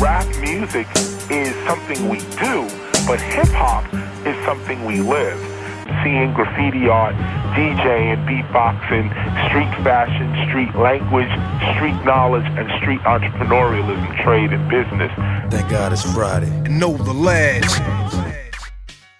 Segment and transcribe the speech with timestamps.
[0.00, 0.86] rap music
[1.30, 2.68] is something we do,
[3.06, 3.84] but hip hop
[4.26, 5.38] is something we live.
[6.04, 7.14] Seeing graffiti art,
[7.56, 9.08] DJing, beatboxing,
[9.48, 11.30] street fashion, street language,
[11.74, 15.10] street knowledge, and street entrepreneurialism, trade, and business.
[15.50, 16.46] Thank God it's Friday.
[16.46, 17.80] And know the lads.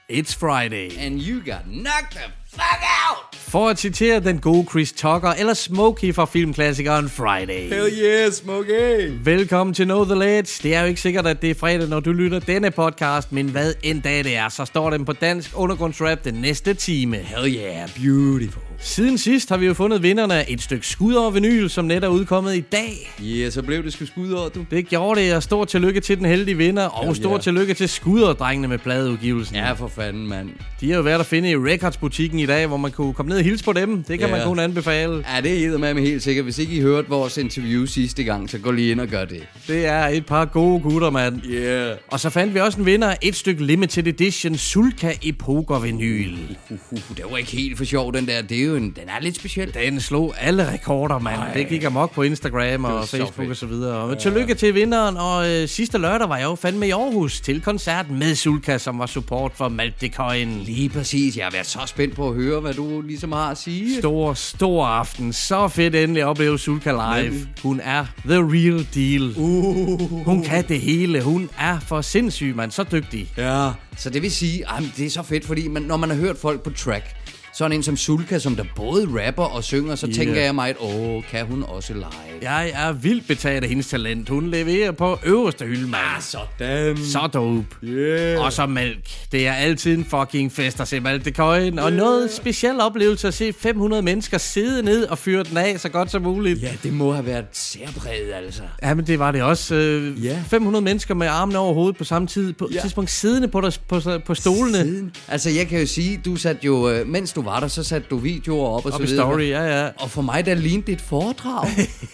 [0.09, 0.97] It's Friday.
[0.99, 3.28] And you got knocked the fuck out!
[3.49, 7.69] For at citere den gode Chris Tucker, eller Smokey fra filmklassikeren Friday.
[7.69, 9.11] Hell yeah, Smokey!
[9.25, 10.61] Velkommen til Know The Ledge.
[10.63, 13.49] Det er jo ikke sikkert, at det er fredag, når du lytter denne podcast, men
[13.49, 17.17] hvad end dag det er, så står den på dansk undergrundsrap den næste time.
[17.17, 18.63] Hell yeah, beautiful.
[18.81, 22.05] Siden sidst har vi jo fundet vinderne af et stykke skud over vinyl, som net
[22.05, 23.15] er udkommet i dag.
[23.23, 24.65] Yeah, så blev det sgu skud over, du.
[24.71, 27.41] Det gjorde det, og stor tillykke til den heldige vinder, og Hell stor yeah.
[27.41, 29.57] tillykke til skuderdrengene med pladeudgivelsen.
[29.57, 30.51] Ja, for fanden, mand.
[30.81, 33.38] De har jo været at finde i Records-butikken i dag, hvor man kunne komme ned
[33.39, 34.03] og hilse på dem.
[34.03, 34.37] Det kan Ja.
[34.37, 35.25] man kun anbefale.
[35.35, 36.45] Ja, det er med mig helt sikkert.
[36.45, 39.43] Hvis ikke I hørte vores interview sidste gang, så gå lige ind og gør det.
[39.69, 41.41] Det er et par gode gutter, mand.
[41.51, 41.97] Yeah.
[42.09, 46.33] Og så fandt vi også en vinder et stykke limited edition Sulka Epoker vinyl.
[46.71, 48.43] Uh, uh, det var ikke helt for sjov, den der.
[48.43, 49.75] Det er jo en, den er lidt speciel.
[49.75, 51.37] Den slog alle rekorder, mand.
[51.41, 51.53] Ej.
[51.55, 53.95] Det gik amok på Instagram og Facebook og så videre.
[53.97, 57.61] Og tillykke til vinderen, og øh, sidste lørdag var jeg jo fandme i Aarhus til
[57.61, 60.61] koncert med Sulka, som var support for Malte Coin.
[60.65, 61.37] Lige præcis.
[61.37, 63.99] Jeg har været så spændt på at høre, hvad du ligesom har at sige.
[63.99, 65.33] Stor, stor aften.
[65.33, 67.35] Så fedt endelig at opleve Sulka live.
[67.63, 69.33] Hun er the real deal.
[69.37, 70.25] Uh.
[70.25, 71.23] Hun kan det hele.
[71.23, 72.71] Hun er for sindssyg, mand.
[72.71, 73.29] Så dygtig.
[73.37, 76.17] Ja, så det vil sige, at det er så fedt, fordi man, når man har
[76.17, 77.17] hørt folk på track,
[77.59, 80.17] sådan en som Sulka, som der både rapper og synger, så yeah.
[80.17, 82.05] tænker jeg mig, at åh, kan hun også live?
[82.43, 84.29] Jeg er vildt betaget af hendes talent.
[84.29, 86.03] Hun leverer på øverste hylde, mand.
[86.21, 86.97] sådan.
[86.97, 87.65] Så dope.
[87.85, 88.45] Yeah.
[88.45, 88.99] Og så mælk.
[89.33, 91.79] Det er altid en fucking fest at se Malte Coin.
[91.79, 95.89] Og noget speciel oplevelse at se 500 mennesker sidde ned og fyre den af så
[95.89, 96.63] godt som muligt.
[96.63, 98.63] Ja, det må have været særpræget, altså.
[98.83, 99.75] Ja, men det var det også.
[99.75, 100.43] Øh, Ja.
[100.51, 102.53] 500 mennesker med armene over hovedet på samme tid.
[102.53, 102.81] På Ja.
[102.81, 104.79] tidspunkt siddende på, der, på, på stolene.
[104.79, 105.13] Siden.
[105.29, 108.07] Altså, jeg kan jo sige, du satte jo, øh, mens du var der, så satte
[108.11, 109.27] du videoer op og Op så videre.
[109.27, 109.89] story, ja, ja.
[109.99, 111.69] Og for mig, der lignede det et foredrag.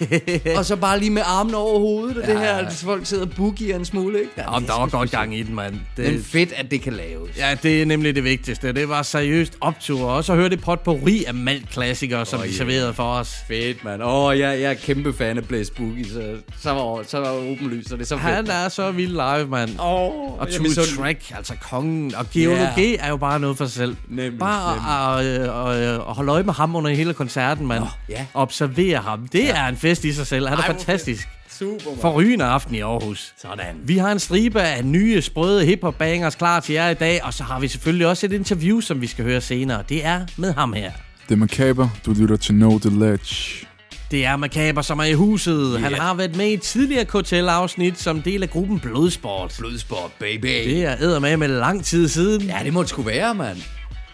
[0.58, 3.30] og så bare lige med armen over hovedet, og det her, at folk sidder og
[3.36, 4.30] boogier en smule, ikke?
[4.36, 5.74] Ja, det der er var godt gang i den, mand.
[5.96, 7.36] Men Det, fedt, at det kan laves.
[7.38, 8.72] ja, det er nemlig det vigtigste.
[8.72, 10.10] Det var seriøst optur.
[10.10, 12.56] Og så hørte det potpourri af malt-klassikere, som Åh, de ja.
[12.56, 13.34] serverede for os.
[13.48, 14.02] Fedt, mand.
[14.02, 16.22] Åh, oh, jeg, jeg er kæmpe fan af Blaze Boogie, så,
[16.62, 18.34] så var så var åbenlyst, så det er så fedt.
[18.34, 19.70] Han er så vild live, mand.
[19.80, 20.98] Åh, Og Two misundelig.
[20.98, 22.14] Track, altså kongen.
[22.14, 23.96] Og geologi er jo bare noget for sig selv.
[24.08, 27.80] Nemlig, bare at, at, at, at, at holde øje med ham under hele koncerten, mand.
[27.80, 28.26] Nå, ja.
[28.34, 29.28] Observere ham.
[29.32, 30.48] Det er en fest i sig selv.
[30.48, 31.28] Han er Ej, fantastisk.
[31.58, 32.00] Super, mand.
[32.00, 33.32] Forrygende aften i Aarhus.
[33.42, 33.74] Sådan.
[33.84, 37.34] Vi har en stribe af nye, sprøde hiphop bangers klar til jer i dag, og
[37.34, 39.82] så har vi selvfølgelig også et interview, som vi skal høre senere.
[39.88, 40.90] Det er med ham her.
[41.28, 41.90] Det er Macabre.
[42.06, 43.66] Du lytter til Know The Ledge.
[44.10, 45.68] Det er Macabre, som er i huset.
[45.72, 45.82] Yeah.
[45.82, 46.00] Han Ja.
[46.00, 49.54] har været med i et tidligere KTL-afsnit som del af gruppen Blodsport.
[49.58, 50.46] Blodsport, baby.
[50.46, 52.42] Det er eddermame med lang tid siden.
[52.42, 53.58] Ja, det må det sgu være, mand.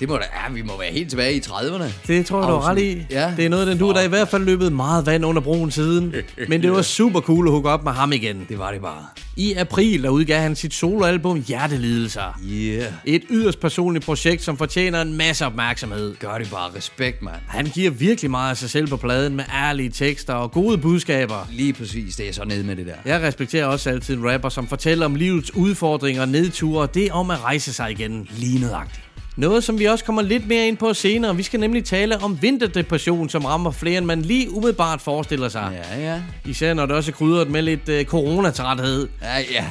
[0.01, 1.85] Det må da, ja, vi må være helt tilbage i 30'erne.
[2.07, 3.07] Det tror jeg, du har ret i.
[3.11, 3.33] Ja.
[3.37, 5.71] Det er noget, den du der er i hvert fald løbet meget vand under broen
[5.71, 6.15] siden.
[6.49, 8.47] Men det var super cool at hooke op med ham igen.
[8.49, 9.07] Det var det bare.
[9.37, 12.41] I april der udgav han sit soloalbum Hjertelidelser.
[12.51, 12.93] Yeah.
[13.05, 16.17] Et yderst personligt projekt, som fortjener en masse opmærksomhed.
[16.17, 16.71] Gør det bare.
[16.77, 17.37] Respekt, mand.
[17.49, 21.49] Han giver virkelig meget af sig selv på pladen med ærlige tekster og gode budskaber.
[21.53, 22.95] Lige præcis, det er så nede med det der.
[23.05, 27.07] Jeg respekterer også altid en rapper, som fortæller om livets udfordringer og nedture, og det
[27.07, 28.29] er om at rejse sig igen.
[28.31, 29.10] Lige nødagtigt.
[29.37, 31.37] Noget, som vi også kommer lidt mere ind på senere.
[31.37, 35.83] Vi skal nemlig tale om vinterdepression, som rammer flere, end man lige umiddelbart forestiller sig.
[35.93, 36.23] Ja, ja.
[36.45, 39.09] Især når det også er krydret med lidt øh, coronatræthed.
[39.23, 39.65] Ja, ja.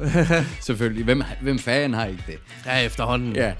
[0.66, 1.04] Selvfølgelig.
[1.04, 2.38] Hvem, hvem fanden har ikke det?
[2.66, 3.36] Ja, efterhånden.
[3.36, 3.52] Ja.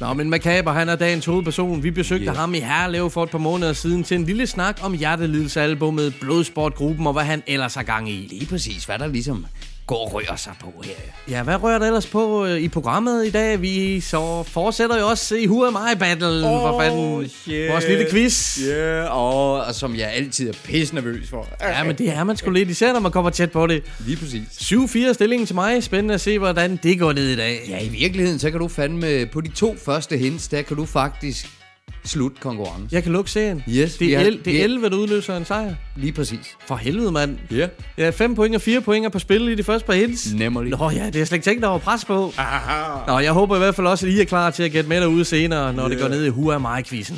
[0.00, 1.82] Nå, men Macabre, han er dagens hovedperson.
[1.82, 2.36] Vi besøgte yeah.
[2.36, 7.06] ham i Herlev for et par måneder siden til en lille snak om hjertelidelsesalbummet Blodsportgruppen
[7.06, 8.26] og hvad han ellers har gang i.
[8.30, 9.46] Lige præcis, hvad der ligesom
[9.90, 10.92] går og rører sig på her.
[11.28, 13.62] Ja, hvad rører der ellers på øh, i programmet i dag?
[13.62, 17.28] Vi så fortsætter jo også i Who Am I Battlen, oh, for fanden.
[17.28, 17.70] shit.
[17.70, 18.58] Vores lille quiz.
[18.66, 21.48] Ja, yeah, og, og som jeg altid er pisse nervøs for.
[21.60, 23.82] Ja, men det er man sgu lidt, især når man kommer tæt på det.
[24.06, 24.42] Lige præcis.
[24.72, 25.82] 7-4 stillingen til mig.
[25.82, 27.60] Spændende at se, hvordan det går ned i dag.
[27.68, 29.26] Ja, i virkeligheden, så kan du fandme...
[29.26, 31.59] På de to første hints, der kan du faktisk
[32.04, 32.88] slutte konkurrencen.
[32.92, 33.62] Jeg kan lukke serien.
[33.68, 35.74] Yes, det er, el, det er 11, der udløser en sejr.
[35.96, 36.56] Lige præcis.
[36.66, 37.38] For helvede, mand.
[37.50, 37.68] Ja.
[37.98, 40.34] Ja, 5 point og 4 point på spil i de første par hits.
[40.34, 40.70] Nemlig.
[40.70, 42.32] Nå ja, det er jeg slet ikke tænkt over pres på.
[43.06, 45.00] Nå, jeg håber i hvert fald også, at I er klar til at gætte med
[45.00, 45.90] derude senere, når yeah.
[45.90, 47.16] det går ned i Who Am I-quizzen.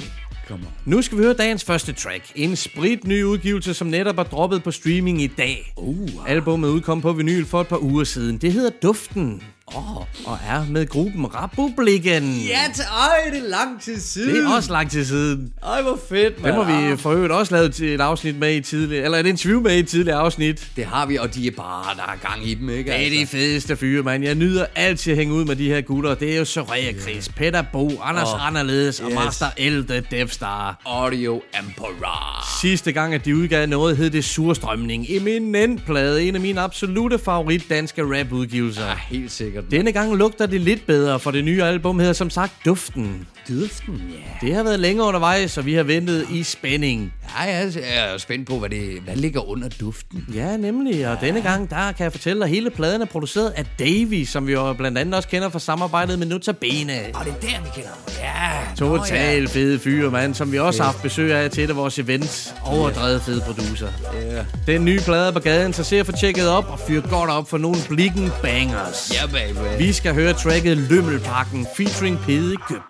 [0.85, 2.33] Nu skal vi høre dagens første track.
[2.35, 5.73] En sprit ny udgivelse, som netop er droppet på streaming i dag.
[5.77, 6.09] Uh.
[6.27, 8.39] Albummet udkom på vinyl for et par uger siden.
[8.39, 9.43] Det hedder Duften.
[9.77, 9.97] Åh.
[9.97, 12.33] og er med gruppen Republikken.
[12.49, 14.35] Ja, ej, det er lang tid siden.
[14.35, 15.53] Det er også lang tid siden.
[15.63, 16.55] Ej, hvor fedt, mand.
[16.57, 19.77] må vi for øvrigt også lavet et afsnit med i tidligere, eller et interview med
[19.77, 20.69] i et tidligere afsnit.
[20.77, 22.91] Det har vi, og de er bare, der er gang i dem, ikke?
[22.91, 23.37] Det er de altså?
[23.37, 24.25] fedeste fyre, mand.
[24.25, 26.15] Jeg nyder altid at hænge ud med de her gutter.
[26.15, 29.15] Det er jo Soraya Chris, Peter Bo, Anders Åh, Anderledes og yes.
[29.15, 30.83] Master L, The Death Star.
[30.85, 32.61] Audio Emperor.
[32.61, 35.07] Sidste gang, at de udgav noget, hed det Surstrømning.
[35.09, 36.23] Eminent plade.
[36.23, 38.87] En af mine absolute favorit danske rap-udgivelser.
[38.87, 39.62] Ja, helt sikkert.
[39.71, 43.27] Denne gang lugter det lidt bedre, for det nye album hedder som sagt Duften.
[43.49, 44.47] Duften, ja.
[44.47, 47.15] Det har været længe undervejs, så vi har ventet i spænding.
[47.39, 50.27] Ja, jeg er spændt på, hvad, det, hvad ligger under duften.
[50.35, 51.09] Ja, nemlig.
[51.09, 54.47] Og denne gang, der kan jeg fortælle, at hele pladen er produceret af Davy, som
[54.47, 56.93] vi jo blandt andet også kender fra samarbejdet med Notabene.
[57.15, 57.99] Og det er der, vi kender ham.
[58.19, 58.77] Ja.
[58.77, 61.99] Total fede fyre, mand, som vi også har haft besøg af til et af vores
[61.99, 62.55] events.
[62.65, 63.89] Overdrevet fede producer.
[64.15, 64.73] Ja.
[64.73, 67.51] Den nye plade på gaden, så se at få tjekket op og fyr godt op
[67.51, 69.13] for nogle blikken bangers.
[69.15, 69.79] Ja, baby.
[69.79, 72.89] Vi skal høre tracket Lømmelpakken featuring Pede Køb.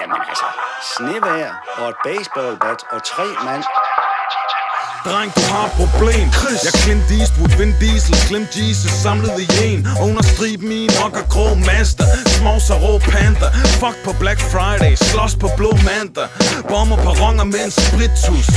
[0.00, 0.48] Jamen altså,
[0.96, 3.64] snevejr og et baseballbat og tre mand.
[5.06, 6.60] Dreng, du har et problem Chris.
[6.66, 11.24] Jeg Clint Eastwood, Vin Diesel, Slim Jesus Samlet i en Under striben i en okker
[11.34, 13.48] grå master Smovser rå panda
[13.80, 16.28] Fuck på Black Friday Slås på blå mandag
[16.70, 18.48] Bomber perroner med en spritus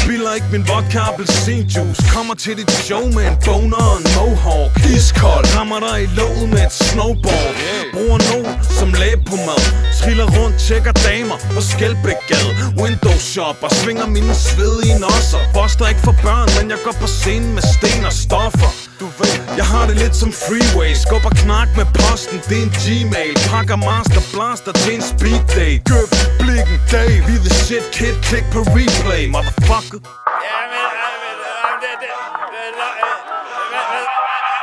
[0.00, 2.02] Spiller ikke min vodka appelsinjuice.
[2.14, 4.72] Kommer til dit show med en boner og en mohawk.
[4.96, 7.52] Iskold Rammer dig i låget med et snowboard.
[7.94, 9.68] Bruger nogen som læbepomade
[9.98, 12.50] Triller rundt, tjekker damer på Skelbækgade
[12.82, 15.42] Windows shopper, svinger mine svedige nosser.
[15.54, 18.70] Boster ikke for børn, men jeg går på scenen med sten og stoffer.
[19.00, 22.74] Du ved, jeg har det lidt som freeways Skubber knak med posten, det er en
[22.84, 23.34] gmail.
[23.52, 28.46] Pakker master blaster til en speed date Gøb, blikken, dag, vi the shit kid Klik
[28.54, 29.77] på replay, motherfucker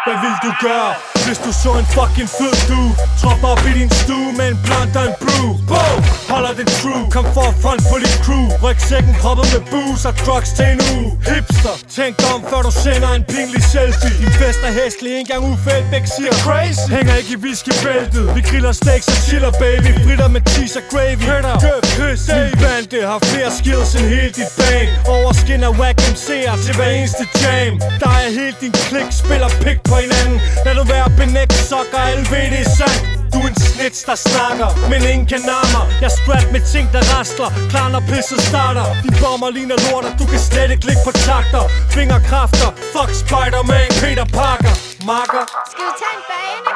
[0.05, 0.93] Hvad vil du gøre,
[1.27, 2.81] hvis du så en fucking fed du
[3.21, 5.47] Trop op i din stue med en blunt og en brew.
[5.69, 5.99] Boom!
[6.33, 8.45] Holder det true, kom for front på dit crew.
[8.63, 11.09] Rygsækken proppet med booze og drugs til en uge.
[11.29, 14.13] Hipster, tænk dig om før du sender en pinlig selfie.
[14.21, 16.87] Din fest er hæslig, en gang Uffe Elbæk siger Crazy.
[16.95, 19.89] Hænger ikke i whiskybæltet, vi griller steaks og chiller baby.
[20.05, 21.23] Fritter med cheese og gravy.
[21.65, 24.89] Køb, kys, Min bande har flere skills end hele dit band.
[25.15, 27.73] Overskinner whack MC'er til hver eneste jam.
[28.03, 30.37] Der er helt din klik, spiller pik på hinanden.
[30.65, 34.17] Lad du være benægt, sokker, alle ved det er sandt du er en snitch, der
[34.29, 38.85] snakker, men ingen kan narre Jeg er med ting, der rastler Klar når pisset starter.
[39.03, 41.63] De bomber ligner lorter, du kan slet ikke ligge på takter.
[41.95, 44.73] Fingerkræfter, fuck Spider-Man, Peter Parker.
[45.11, 45.43] Marker.
[45.71, 46.71] Skal vi tage en bane?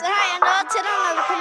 [0.00, 1.36] Så har jeg noget til dig, når vi kan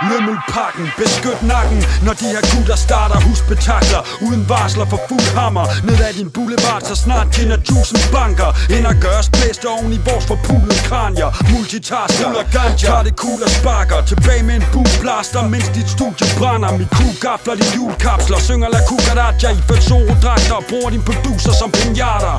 [0.00, 0.10] hjem.
[0.10, 1.84] Lømmelpakken, beskyt nakken.
[2.06, 5.66] Når de her gutter starter husbetakler Uden varsler for fuld hammer.
[5.86, 8.50] Ned ad din boulevard, så snart kender tusind banker.
[8.76, 11.30] Ind og gøres bedste oven i vores forpulede kranier.
[11.52, 13.98] Multitasker, Ruller ganja, tager det cool og sparker.
[14.10, 16.70] Tilbage med en boomblaster, mens dit studie brænder.
[16.78, 22.32] Min crew gafler de julekapsler Synger La Cucaracha i Felsoro-dragter Bruger din producer som pinata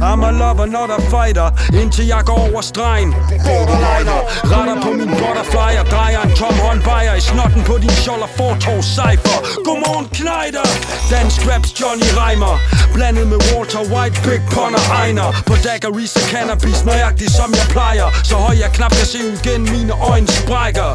[0.00, 1.50] I'm a lover, not a fighter
[1.82, 3.10] Indtil jeg går over stregen
[3.46, 4.20] Borderliner
[4.52, 8.32] Retter på min butterfly Og drejer en tom håndvejer I snotten på din skjold og
[8.36, 10.68] fortov cypher Godmorgen Kneider
[11.10, 12.54] Dansk raps Johnny Reimer
[12.94, 17.66] Blandet med Walter White, Big Pun og Ejner På daggeries og cannabis Nøjagtigt som jeg
[17.74, 20.90] plejer Så høj jeg knap kan se ud gennem mine øjne sprækker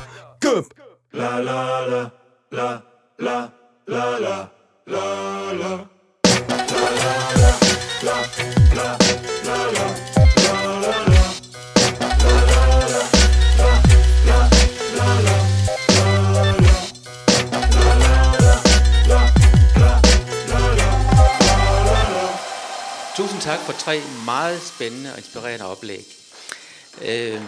[0.46, 0.66] Gøb
[1.14, 1.62] La la
[1.92, 2.02] la
[2.58, 2.70] La
[3.26, 3.38] la
[3.94, 4.36] la la
[4.94, 5.06] La
[8.04, 8.90] la Tusind
[23.42, 26.06] tak for tre meget spændende og inspirerende oplæg.
[27.02, 27.42] Øh,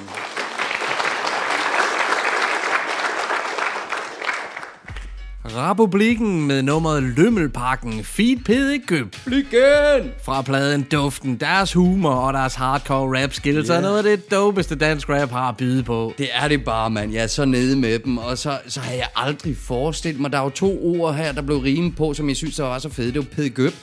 [5.54, 9.16] Republikken med nummeret Lømmelpakken, Feed Pede Køb.
[9.26, 10.12] Blikken!
[10.24, 13.78] Fra pladen Duften, deres humor og deres hardcore rap skills yeah.
[13.78, 16.14] er noget af det dopeste dansk rap har at byde på.
[16.18, 17.14] Det er det bare, mand.
[17.14, 20.32] Jeg er så nede med dem, og så, så har jeg aldrig forestillet mig.
[20.32, 22.80] Der er jo to ord her, der blev rimet på, som jeg synes, der var
[22.80, 23.08] så fede.
[23.08, 23.74] Det var Pede Gøb.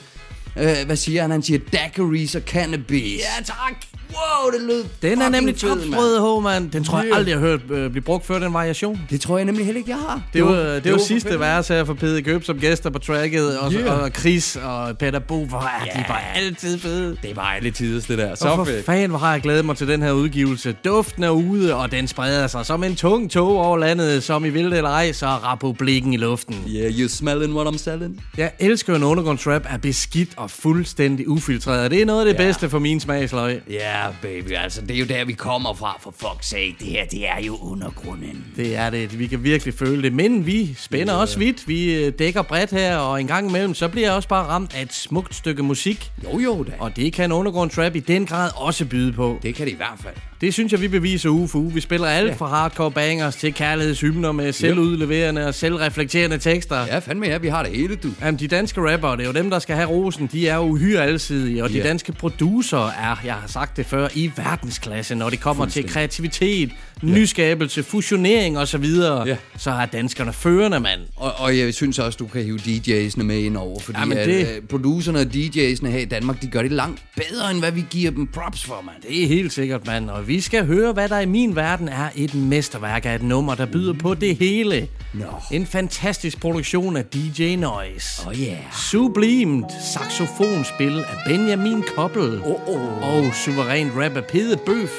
[0.57, 1.31] Øh, hvad siger han?
[1.31, 3.19] Han siger daiquiris og cannabis.
[3.19, 4.02] Ja, tak!
[4.15, 6.71] Wow, det lød Den er nemlig fed, topsprød, H, mand.
[6.71, 7.17] Den tror jeg Yeah.
[7.17, 8.99] aldrig, jeg har hørt øh, blive brugt før, den variation.
[9.09, 10.21] Det tror jeg nemlig heller ikke, jeg har.
[10.33, 11.39] Det var, det, det var sidste fedt.
[11.39, 14.03] vers her for Pede Gøb som gæster på tracket, og, Yeah.
[14.03, 17.17] og Chris og Peter Bo, hvor er de var altid fede.
[17.23, 18.35] Det var alle tiders, det der.
[18.35, 20.75] Så og for fanden, hvor har jeg glædet mig til den her udgivelse.
[20.85, 24.49] Duften er ude, og den spreder sig som en tung tog over landet, som I
[24.49, 26.55] vil det eller ej, så er republikken i luften.
[26.75, 28.23] Yeah, you smelling what I'm selling?
[28.37, 31.91] Jeg elsker, en undergrundsrap er beskidt og fuldstændig ufiltreret.
[31.91, 32.47] Det er noget af det Ja.
[32.47, 33.61] bedste for min smagsløg.
[33.69, 36.75] Ja, baby, altså det er jo der, vi kommer fra, for fuck's sake.
[36.79, 38.45] Det her, det er jo undergrunden.
[38.55, 39.19] Det er det.
[39.19, 40.13] Vi kan virkelig føle det.
[40.13, 41.67] Men vi spænder også vidt.
[41.67, 44.75] Vi øh, dækker bredt her, og en gang imellem, så bliver jeg også bare ramt
[44.75, 46.11] af et smukt stykke musik.
[46.23, 46.71] Jo, jo da.
[46.79, 49.39] Og det kan undergrundstrap i den grad også byde på.
[49.43, 50.15] Det kan det i hvert fald.
[50.41, 51.73] Det synes jeg, vi beviser uge for uge.
[51.73, 52.33] Vi spiller alt Ja.
[52.33, 56.85] fra hardcore bangers til kærlighedshymner med selvudleverende og selvreflekterende tekster.
[56.85, 58.09] Ja, fandme ja, vi har det hele, du.
[58.21, 60.29] Jamen, de danske rapper, det er jo dem, der skal have rosen.
[60.31, 61.83] De er jo uhyre alsidige, og de Ja.
[61.83, 66.69] danske producer er, jeg har sagt det før, i verdensklasse, når det kommer til kreativitet,
[67.03, 68.85] nyskabelse, fusionering osv.
[69.25, 69.35] Ja.
[69.57, 70.99] Så er danskerne førende, mand.
[71.15, 74.27] Og, og jeg synes også, du kan hive DJ'sne med ind over, fordi Jamen, at,
[74.27, 77.71] det- øh, producerne og DJ'sne her i Danmark, de gør det langt bedre, end hvad
[77.71, 78.95] vi giver dem props for, mand.
[79.09, 80.09] Det er helt sikkert, mand.
[80.09, 83.55] Og vi skal høre, hvad der i min verden er et mesterværk af et nummer,
[83.55, 84.87] der byder på det hele.
[85.13, 85.25] Nå.
[85.51, 88.27] En fantastisk produktion af DJ Noise.
[88.27, 88.57] Oh yeah.
[88.91, 92.41] Sublimt saxofonspil af Benjamin Koppel.
[92.43, 93.07] Oh, oh.
[93.15, 94.91] Og suveræn rap af Pede Bøf.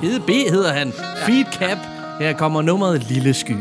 [0.00, 0.92] Pede B hedder han.
[1.26, 1.78] Feed Cap.
[2.20, 3.56] Her kommer nummeret Lille Sky.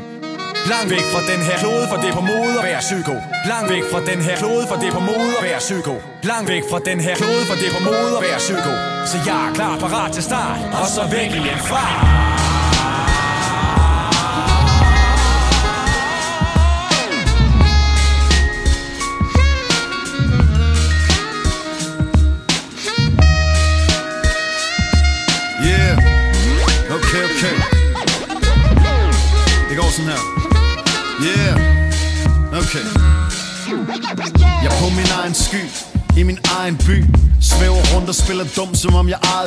[0.70, 3.16] Langt væk fra den her klode, for det er på mode at være psyko.
[3.52, 5.96] Langt væk fra den her klode, for det er på mode at være psyko.
[6.24, 8.72] Langt væk fra den her klode, for det er på mode at være psyko.
[9.12, 12.41] Så jeg er klar parat til start, og så væk igen fra.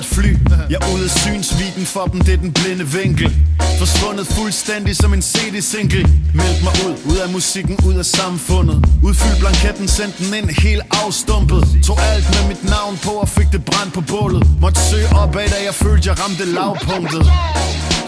[0.02, 0.33] Som om jeg
[1.94, 3.30] for dem, det er den blinde vinkel.
[3.78, 6.02] Forsvundet fuldstændig som en CD-single
[6.38, 8.76] Meld mig ud, ud af musikken, ud af samfundet.
[9.02, 11.62] Udfyld blanketten, send den ind helt afstumpet.
[11.86, 14.42] Tog alt med mit navn på og fik det brændt på bålet.
[14.60, 17.24] Måtte søge opad, da jeg følte, jeg ramte lavpunktet.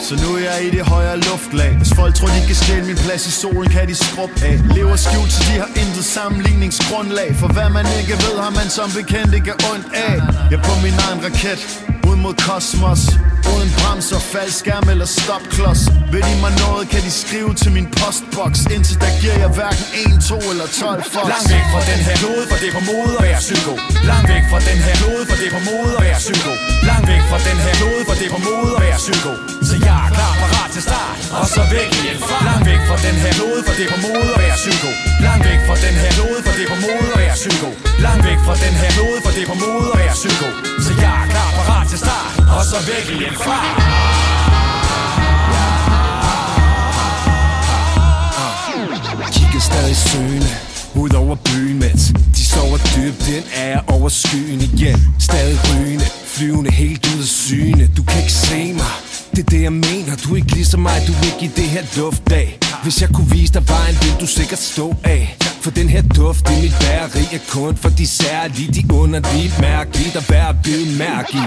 [0.06, 1.72] Så nu er jeg i det højere luftlag.
[1.80, 4.54] Hvis folk tror, de kan stjæle min plads i solen, kan de skrub af.
[4.76, 7.28] Lever skjult, så de har intet sammenligningsgrundlag.
[7.40, 10.14] For hvad man ikke ved, har man som bekendt ikke ondt af.
[10.50, 11.60] Jeg er på min egen raket,
[12.10, 13.02] ud mod kosmos
[13.52, 15.82] Uden bremser, faldskærm eller stopklods
[16.12, 19.84] Vil de mig noget, kan de skrive til min postbox Indtil der giver jeg hverken
[20.06, 22.82] 1, 2 eller 12 fucks Langt væk fra den her klode, for det er på
[22.90, 23.72] mode at være psyko.
[24.10, 26.52] Langt væk fra den her klode, for det er på mode at være psyko.
[26.90, 29.32] Langt væk fra den her klode, for det er på mode at være psyko.
[29.68, 32.44] Så jeg er klar parat til start, og så væk i en fart.
[32.48, 34.90] Langt væk fra den her klode, for det er på mode at være psyko.
[35.26, 37.68] Langt væk fra den her klode, for det er på mode at være psyko.
[38.06, 40.48] Langt væk fra den her klode, for det er på mode at være psyko.
[40.84, 41.25] Så jeg er
[41.88, 43.58] til start, og så væk igen fra.
[49.32, 50.48] Kigger stadig søgende
[50.94, 55.14] ud over byen, mens de sover dybt den er jer over skyen igen.
[55.20, 57.90] Stadig rygende, flyvende helt ud af syne.
[57.96, 58.92] Du kan ikke se mig,
[59.30, 60.16] det er det jeg mener.
[60.24, 62.58] Du er ikke ligesom mig, du er ikke i det her duft af.
[62.82, 65.36] Hvis jeg kunne vise dig vejen, ville du sikkert stå af.
[65.66, 70.10] For den her duft i mit bæreri er kun for de særlige, de underlige, mærkelige,
[70.14, 71.44] der værd at bide mærke i.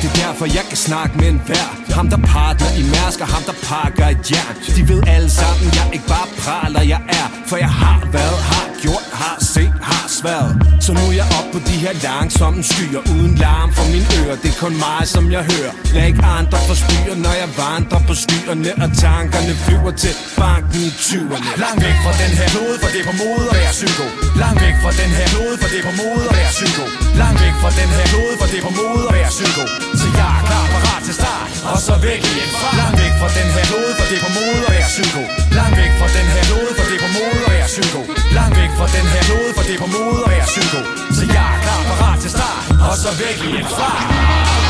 [0.00, 3.28] Det er derfor, jeg kan snakke med en hver Ham, der partner i Mærsk og
[3.34, 4.54] ham, der pakker et jern.
[4.76, 7.26] De ved alle sammen, jeg ikke bare praler, jeg er.
[7.48, 10.52] For jeg har været, har gjort, har set, har svært
[10.84, 14.36] Så nu er jeg op på de her langsomme skyer Uden larm for mine ører,
[14.42, 15.72] det er kun mig, som jeg hører.
[15.94, 20.92] Lad ikke andre forstyrre, når jeg vandrer på skyerne Og tankerne flyver til banken i
[21.06, 24.06] 20'erne Langt væk fra den her klode, for det er på mode at være psyko.
[24.42, 26.84] Langt væk fra den her klode, for det er på mode at være psyko.
[27.22, 29.64] Langt væk fra den her klode, for det er på mode at være psyko.
[30.00, 32.78] Så jeg er klar parat til start, og så væk igen en.
[32.80, 35.22] Langt væk fra den her klode, for det er på mode at være psyko.
[35.58, 38.00] Langt væk fra den her klode, for det er på mode at være psyko.
[38.38, 40.80] Langt væk fra den her klode, for det er på mode at være psyko.
[41.16, 44.61] Så jeg er klar parat til start, og så væk igen fra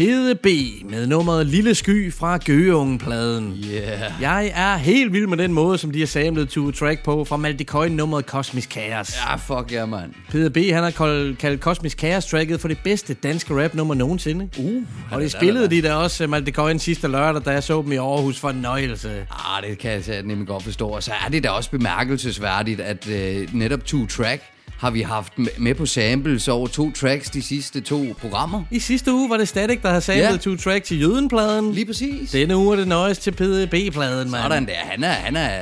[0.00, 0.46] Pede B
[0.90, 3.64] med nummeret Lille Sky fra Gøgeungen-pladen.
[3.72, 4.12] Yeah.
[4.20, 7.36] Jeg er helt vild med den måde, som de har samlet to track på fra
[7.36, 9.16] Malte Coyne nummeret Cosmic Chaos.
[9.26, 10.12] Ja, fuck ja, yeah, mand.
[10.30, 13.94] Pede B, han har kaldt, kaldt Cosmic Chaos tracket for det bedste danske rap nummer
[13.94, 14.48] nogensinde.
[14.58, 17.92] Uh, Og det spillede de da også, Malte Coyne, sidste lørdag, da jeg så dem
[17.92, 19.26] i Aarhus for en nøjelse.
[19.30, 20.88] Ah, det kan jeg nemlig godt forstå.
[20.88, 24.42] Og så er det da også bemærkelsesværdigt, at øh, netop Two Track
[24.80, 28.62] har vi haft med- på samples over to tracks de sidste to programmer.
[28.70, 30.36] I sidste uge var det Static, der havde samlet Ja.
[30.36, 31.72] to track til Jødenpladen.
[31.72, 32.30] Lige præcis.
[32.30, 34.42] Denne uge er det nøjes til PDB-pladen, mand.
[34.42, 34.72] Sådan der.
[34.74, 35.60] Han er, han er,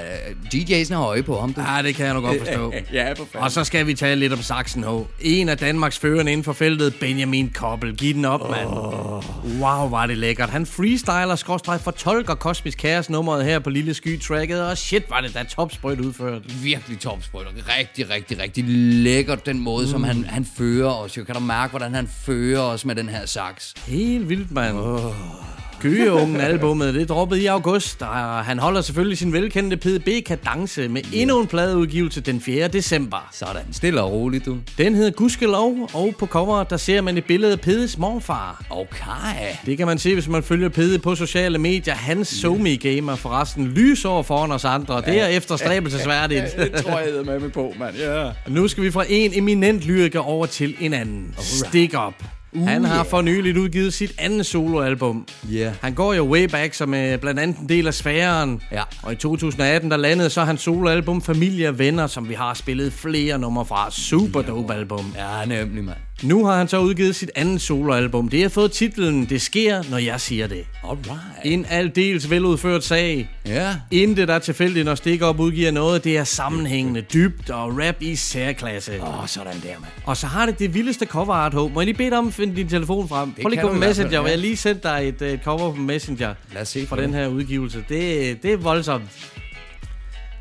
[0.55, 1.53] DJ'sen har øje på ham.
[1.53, 1.61] Du.
[1.61, 2.73] Ja, det kan jeg nu godt forstå.
[2.93, 3.39] ja, for fanden.
[3.45, 4.87] Og så skal vi tale lidt om Saxen H.
[5.21, 7.97] En af Danmarks førende inden for feltet, Benjamin Koppel.
[7.97, 8.69] Giv den op, mand.
[9.61, 10.51] Wow, var det lækkert.
[10.51, 15.21] Han freestyler, skråstreg fortolker Kosmisk Kaos nummeret her på Lille Sky tracket, og shit, var
[15.21, 16.43] det da topsprøjt udført.
[16.65, 17.47] virkelig topsprøjt.
[17.79, 18.65] Rigtig, rigtig, rigtig
[19.09, 19.91] lækkert den måde, mm.
[19.91, 21.17] som han, han fører os.
[21.17, 23.73] Jo, kan du mærke, hvordan han fører os med den her sax?
[23.87, 24.77] Helt vildt, mand.
[24.77, 25.48] Oh.
[25.81, 31.41] Gøgeungen albumet, det droppede i august, og han holder selvfølgelig sin velkendte PDB-kadence med endnu
[31.41, 32.69] en pladeudgivelse den 4.
[32.69, 33.29] december.
[33.33, 34.57] Sådan, stille og roligt, du.
[34.79, 38.65] Den hedder Gudskelov, og på coveret, der ser man et billede af Pedes morfar.
[38.71, 39.55] Okay.
[39.67, 41.95] Det kan man se, hvis man følger Pede på sociale medier.
[41.95, 45.01] Hans somi gamer forresten lysår foran os andre.
[45.01, 46.45] Det er efterstræbelsesværdigt.
[46.59, 47.97] det tror jeg med mig på, mand.
[47.97, 48.31] Ja.
[48.49, 51.35] Nu skal vi fra en eminent lyriker over til en anden.
[51.39, 51.95] Stick
[52.53, 52.69] Up.
[52.69, 55.27] Han har for nyligt udgivet sit andet soloalbum.
[55.53, 55.73] Yeah.
[55.81, 58.63] Han går jo way back som uh, blandt andet en del af sfæren.
[58.73, 58.83] Ja.
[59.03, 62.93] Og i 2018, der landede så hans soloalbum Familie og Venner, som vi har spillet
[62.93, 63.91] flere numre fra.
[63.91, 65.15] Super dope album.
[65.17, 66.08] Ja, nemlig, mand.
[66.23, 68.29] Nu har han så udgivet sit andet soloalbum.
[68.29, 70.67] Det har fået titlen Det sker, når jeg siger det.
[70.85, 71.21] Alright.
[71.45, 73.31] En aldeles veludført sag.
[73.47, 73.77] Ja.
[73.91, 76.05] Intet der er tilfældigt, når Stick Up udgiver noget.
[76.05, 79.03] Det er sammenhængende, dybt og rap i særklasse.
[79.03, 79.93] Åh, oh, sådan der, mand.
[80.05, 81.73] Og så har det det vildeste cover art, Håb.
[81.73, 83.33] Må jeg lige bede dig om at finde din telefon frem?
[83.43, 84.21] Prøv lige gå på Messenger, ja.
[84.21, 86.35] hvor jeg lige sendte dig et, et cover på Messenger.
[86.53, 87.21] Lad os se fra på den det.
[87.21, 87.85] her udgivelse.
[87.89, 89.05] Det, det er voldsomt.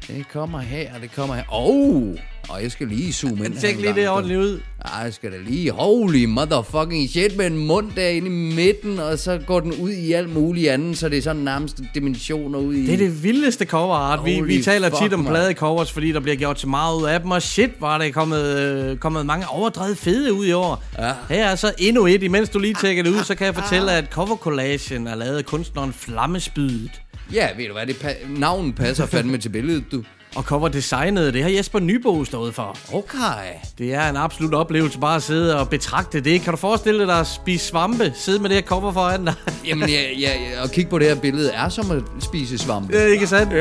[0.07, 1.43] Det kommer her, det kommer her.
[1.49, 2.15] Oh,
[2.49, 3.53] og jeg skal lige zoome ind.
[3.57, 4.59] Tjek lige det ordentligt ud.
[4.87, 5.71] Ja, jeg skal da lige.
[5.71, 10.13] Holy motherfucking shit med en mund derinde i midten, og så går den ud i
[10.13, 12.85] alt muligt andet, så det er sådan nærmest dimensioner ud i.
[12.85, 14.25] Det er det vildeste cover art.
[14.25, 15.31] Vi, vi taler tit om mand.
[15.33, 17.31] pladecovers, fordi der bliver gjort så meget ud af dem.
[17.31, 20.83] Og shit, var der kommet, øh, kommet mange overdrevet fede ud i år.
[20.97, 21.11] Ja.
[21.29, 22.23] Her er så endnu et.
[22.23, 25.45] Imens du lige tjekker det ud, så kan jeg fortælle, at covercollagen er lavet af
[25.45, 26.91] kunstneren Flammespydet.
[27.33, 30.03] Ja, ved du hvad, det pa- navnet passer fandme til billedet, du.
[30.37, 32.77] Og coverdesignet, det har Jesper Nybo stået for.
[32.93, 33.53] Okay.
[33.77, 36.41] Det er en absolut oplevelse bare at sidde og betragte det.
[36.41, 38.13] Kan du forestille dig at spise svampe?
[38.15, 39.33] Sidde med det her cover foran dig?
[39.67, 40.31] Jamen, ja, ja,
[40.63, 42.93] og kigge på det her billede er som at spise svampe.
[42.93, 43.53] Det er ikke sandt.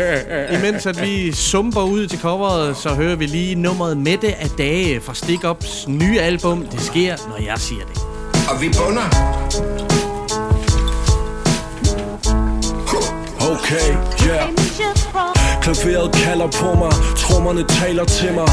[0.59, 5.01] Imens at vi sumper ud til coveret, så hører vi lige nummeret Mette af Dage
[5.01, 6.67] fra Stick Ups nye album.
[6.67, 8.01] Det sker, når jeg siger det.
[8.51, 9.07] Og vi bunder.
[13.41, 13.97] Okay,
[14.29, 15.36] yeah
[15.67, 16.93] Klaveret kalder på mig.
[17.17, 18.49] Trommerne taler til mig.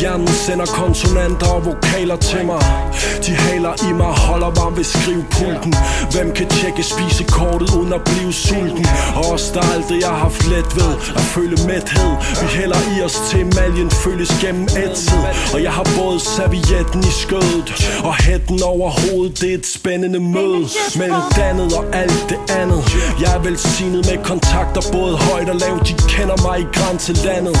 [0.00, 2.62] Hjernen sender konsonanter og vokaler til mig.
[3.26, 5.74] De haler i mig, holder mig ved skrivepulten.
[6.12, 8.86] Hvem kan tjekke spisekortet uden at blive sulten?
[9.18, 12.10] Og os der aldrig har haft let ved At føle mæthed.
[12.40, 15.24] Vi hælder i os til maljen føles gennem ætset.
[15.54, 17.68] Og jeg har både servietten i skødet.
[18.08, 20.64] Og hætten over hovedet Det er et spændende møde.
[21.00, 22.82] Mellem dannet og alt det andet.
[23.22, 25.88] Jeg er velsignet med kontakter både højt og lavt.
[25.88, 27.56] De kender mig i grænselandet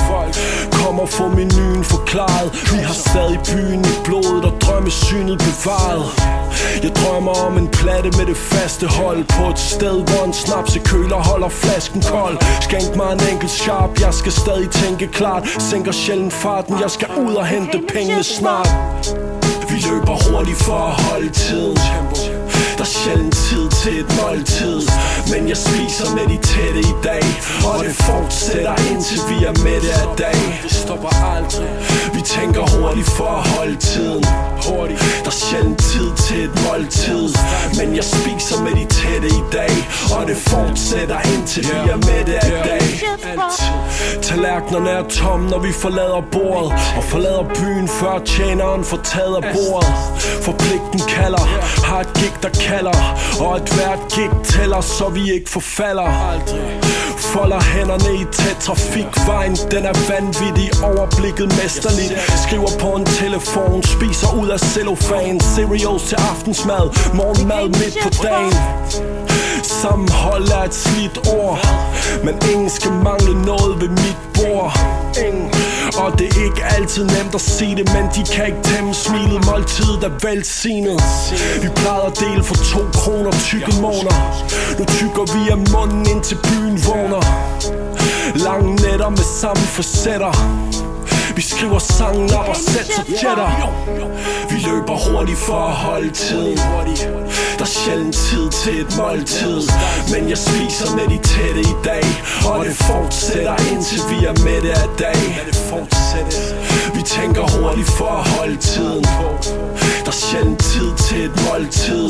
[0.72, 2.48] Kommer få menuen forklaret.
[2.72, 6.04] Vi har stadig byen i blodet og drømmesynet bevaret.
[6.82, 9.24] Jeg drømmer om en platte med det faste hold.
[9.24, 12.36] På et sted hvor en snapsekøler holder flasken kold.
[12.60, 14.00] Skænk mig en enkelt sharp.
[14.00, 15.48] Jeg skal stadig tænke klart.
[15.58, 16.74] Sænker sjældent farten.
[16.80, 18.68] Jeg skal ud og hente pengene snart
[19.70, 21.78] Vi løber hurtigt for at holde tiden
[22.78, 24.80] der er sjældent tid til et måltid.
[25.32, 27.24] Men jeg spiser med de tætte i dag
[27.68, 30.40] Og det fortsætter indtil vi er med det af dag.
[30.62, 31.70] Det stopper aldrig.
[32.16, 34.24] Vi tænker hurtigt for at holde tiden.
[34.66, 35.00] Hurtigt.
[35.24, 37.28] Der er sjældent tid til et måltid.
[37.78, 39.74] Men jeg spiser med de tætte i dag
[40.16, 42.84] Og det fortsætter indtil vi er med det af dag.
[44.22, 46.70] Tallerkenerne er tomme når vi forlader bordet.
[46.98, 49.92] Og forlader byen før tjeneren får taget af bordet.
[50.46, 51.44] Forpligten kalder
[51.88, 52.98] Har et gig der kalder
[53.40, 56.08] Og et hvert gig tæller så vi ikke forfalder.
[57.18, 62.12] Folder hænderne i tæt trafikvejen Den er vanvittig, overblikket mesterligt.
[62.44, 68.54] Skriver på en telefon, spiser ud af cellofan Cereals til aftensmad, morgenmad midt på dagen.
[69.62, 71.58] Sammenhold er et slidt ord
[72.24, 74.72] Men ingen skal mangle noget ved mit bord.
[75.26, 75.50] Ingen.
[75.96, 79.46] Og det er ikke altid nemt at se det Men de kan ikke tæmme smilet.
[79.46, 81.00] Måltid er velsignet.
[81.62, 84.18] Vi plejede at dele for to kroner tykke måneder
[84.78, 87.22] Nu tykker vi af munden indtil byen vågner.
[88.46, 90.32] Lange nætter med samme facetter.
[91.38, 93.50] Vi skriver sangen op og sætter jetter
[94.50, 96.58] Vi løber hurtigt for at holde tiden
[97.58, 99.60] Der er sjældent tid til et måltid.
[100.12, 102.06] Men jeg spiser med de tætte i dag.
[102.50, 105.20] Og det fortsætter indtil vi er med det af dag.
[106.96, 109.04] Vi tænker hurtigt for at holde tiden
[110.04, 112.06] Der er sjældent tid til et måltid.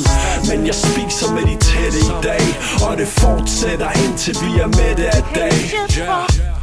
[0.49, 2.45] Men jeg spiser med de tætte i dag.
[2.87, 5.57] Og det fortsætter indtil vi er med det af dag.
[5.97, 6.58] Du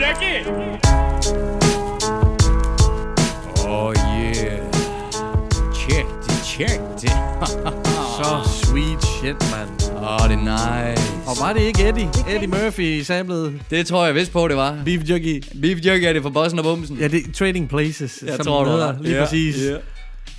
[0.00, 0.34] jerky?
[3.68, 4.60] Oh yeah.
[5.74, 7.10] Check det, check det.
[8.16, 9.70] Så sweet shit, mand.
[9.96, 11.12] Åh, oh, det er nice.
[11.26, 12.08] Og var det ikke Eddie?
[12.28, 14.76] Eddie Murphy samlet Det tror jeg vist på, det var.
[14.84, 15.44] Beef Jerky?
[15.62, 16.96] Beef jerky er det for bossen og bumsen.
[17.00, 18.94] Ja, det er Trading Places, Jeg som tror, du hedder.
[19.00, 19.56] Lige Ja, præcis.
[19.64, 19.76] ja.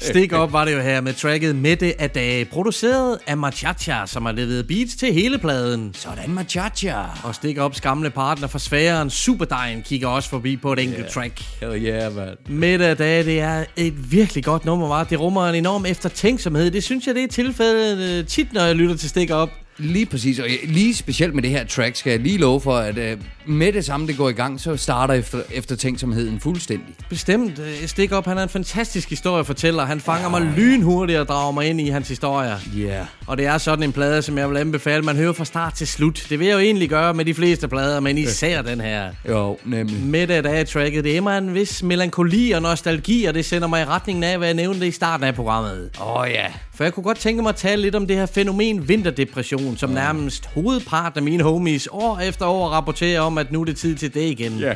[0.01, 4.25] Stik op var det jo her med tracket Mette af Dage, produceret af Machacha, som
[4.25, 5.93] har leveret beats til hele pladen.
[5.93, 6.95] Sådan Machacha.
[7.23, 11.09] Og Stik Ops gamle partner for sværen Superdejen kigger også forbi på et enkelt Yeah.
[11.11, 11.41] track.
[11.61, 12.35] Hell yeah, man.
[12.49, 15.03] Mette af Dage, det er et virkelig godt nummer, var.
[15.03, 16.71] Det rummer en enorm eftertænksomhed.
[16.71, 19.49] Det synes jeg, det er tilfældet øh, tit, når jeg lytter til Stik Op.
[19.79, 22.97] Lige præcis, og lige specielt med det her track, skal jeg lige love for, at
[22.97, 26.95] uh, med det samme, det går i gang, så starter efter, eftertænksomheden fuldstændig.
[27.09, 27.59] Bestemt.
[27.59, 29.85] øh, Stik Op, han er en fantastisk historiefortæller.
[29.85, 32.57] Han fanger mig lynhurtigt og drager mig ind i hans historier.
[32.77, 32.81] Ja.
[32.81, 33.05] Yeah.
[33.27, 35.87] Og det er sådan en plade, som jeg vil anbefale, man hører fra start til
[35.87, 36.25] slut.
[36.29, 39.09] Det vil jeg jo egentlig gøre med de fleste plader, men især den her.
[39.29, 40.03] Jo, nemlig.
[40.03, 43.67] Midt af dag tracket, det er mig en vis melankoli og nostalgi, og det sender
[43.67, 45.89] mig i retningen af, hvad jeg nævnte i starten af programmet.
[46.01, 46.45] Åh oh, ja.
[46.77, 49.89] For jeg kunne godt tænke mig at tale lidt om det her fænomen vinterdepression, som
[49.89, 53.95] nærmest hovedparten af mine homies år efter år rapporterer om, at nu er det tid
[53.95, 54.59] til det igen.
[54.59, 54.73] Ja.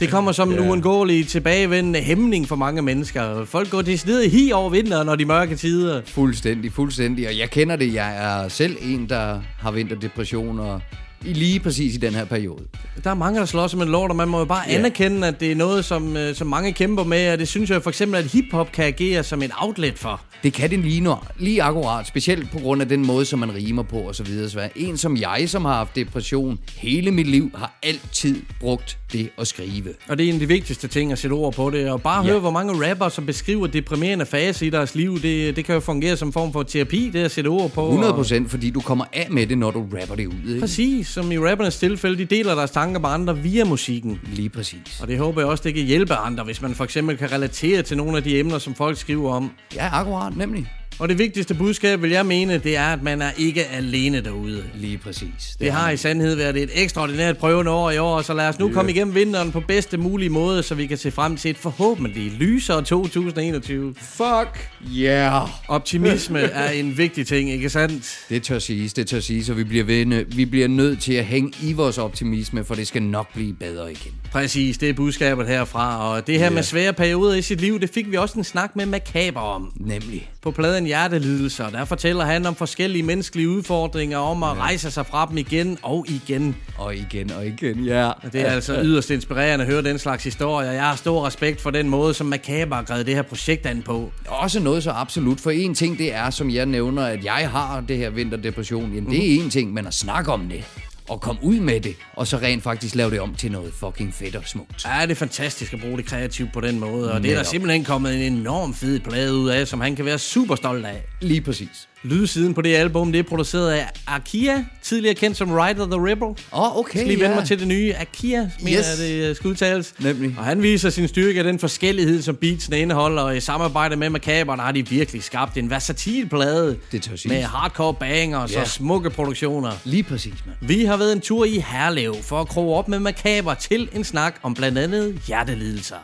[0.00, 0.68] Det kommer som en Ja.
[0.68, 3.44] uundgåelig tilbagevendende hæmning for mange mennesker.
[3.44, 6.02] Folk går decideret i hi over vinteren og de mørke tider.
[6.06, 7.28] Fuldstændig, fuldstændig.
[7.28, 7.94] Og jeg kender det.
[7.94, 10.80] Jeg er selv en, der har vinterdepression, og
[11.26, 12.62] i lige præcis i den her periode.
[13.04, 14.74] Der er mange, der slår som en lort, og man må jo bare Ja.
[14.74, 17.82] anerkende, at det er noget, som, øh, som mange kæmper med, og det synes jeg
[17.82, 20.20] for eksempel, at hiphop kan agere som et outlet for.
[20.42, 23.54] Det kan det lige nu, lige akkurat, specielt på grund af den måde, som man
[23.54, 24.50] rimer på og så videre.
[24.50, 29.30] Så en som jeg, som har haft depression hele mit liv, har altid brugt det
[29.38, 29.88] at skrive.
[30.08, 31.90] Og det er en af de vigtigste ting at sætte ord på det.
[31.90, 32.30] Og bare Ja.
[32.30, 35.80] høre, hvor mange rapper, som beskriver deprimerende fase i deres liv, det, det kan jo
[35.80, 37.86] fungere som form for terapi, det at sætte ord på.
[37.86, 40.48] 100 Og- procent, fordi du kommer af med det, når du rapper det ud.
[40.48, 40.60] Ikke?
[40.60, 44.20] Præcis, som i rappernes tilfælde, de deler deres tanker med andre via musikken.
[44.32, 45.00] Lige præcis.
[45.00, 47.82] Og det håber jeg også, det kan hjælpe andre, hvis man for eksempel kan relatere
[47.82, 49.50] til nogle af de emner, som folk skriver om.
[49.74, 50.66] Ja, akkurat, nemlig.
[50.98, 54.64] Og det vigtigste budskab, vil jeg mene, det er, at man er ikke alene derude.
[54.74, 55.56] Lige præcis.
[55.60, 58.68] Det har i sandhed været et ekstraordinært prøvende år i år, så lad os nu
[58.68, 62.32] komme igennem vinteren på bedste mulige måde, så vi kan se frem til et forhåbentlig
[62.32, 63.94] lysere 2021.
[63.98, 65.48] Fuck yeah!
[65.68, 68.18] Optimisme er en vigtig ting, ikke sandt?
[68.28, 71.24] Det tør siges, det tør siges, og vi bliver, ved, vi bliver nødt til at
[71.24, 74.12] hænge i vores optimisme, for det skal nok blive bedre igen.
[74.34, 76.08] Præcis, det er budskabet herfra.
[76.14, 76.50] Og det her Ja.
[76.50, 79.72] med svære perioder i sit liv, det fik vi også en snak med Makaber om.
[79.76, 80.30] Nemlig.
[80.42, 85.26] På pladen Hjertelidelser, der fortæller han om forskellige menneskelige udfordringer, om at rejse sig fra
[85.30, 86.56] dem igen og igen.
[86.78, 88.06] Og igen og igen, ja.
[88.08, 90.70] Og det er altså yderst inspirerende at høre den slags historier.
[90.72, 93.82] Jeg har stor respekt for den måde, som Makaber har grevet det her projekt an
[93.86, 94.12] på.
[94.28, 97.80] Også noget så absolut, for en ting det er, som jeg nævner, at jeg har
[97.88, 98.82] det her vinterdepression.
[98.94, 99.40] Jamen, det Mhm.
[99.40, 100.64] er en ting, men at snakke om det,
[101.08, 104.14] og komme ud med det, og så rent faktisk lave det om til noget fucking
[104.14, 104.84] fedt og smukt.
[104.84, 107.38] Ja, det er fantastisk at bruge det kreativt på den måde, og det er der
[107.40, 107.46] Netop.
[107.50, 111.02] simpelthen kommet en enorm fed plade ud af, som han kan være super stolt af.
[111.20, 111.88] Lige præcis.
[112.04, 116.26] Lydsiden på det album, det er produceret af Akia, tidligere kendt som Rider the Rebel.
[116.26, 117.36] Åh, oh, okay, Jeg skal lige vende ja.
[117.36, 117.94] mig til det nye.
[117.94, 118.86] Akia, mener Yes.
[119.00, 119.94] jeg, det øh, skal udtales.
[119.98, 120.34] Nemlig.
[120.38, 124.10] Og han viser sin styrke af den forskellighed, som beatsene indeholder, og i samarbejde med
[124.10, 126.76] Macabre, der har de virkelig skabt en versatil plade.
[126.92, 127.12] Det tør.
[127.28, 128.60] Med hardcore bangers Ja.
[128.60, 129.72] og smukke produktioner.
[129.84, 130.56] Lige præcis, mand.
[130.68, 134.04] Vi har været en tur i Herlev for at kroge op med Macabre til en
[134.04, 135.96] snak om blandt andet hjertelidelser.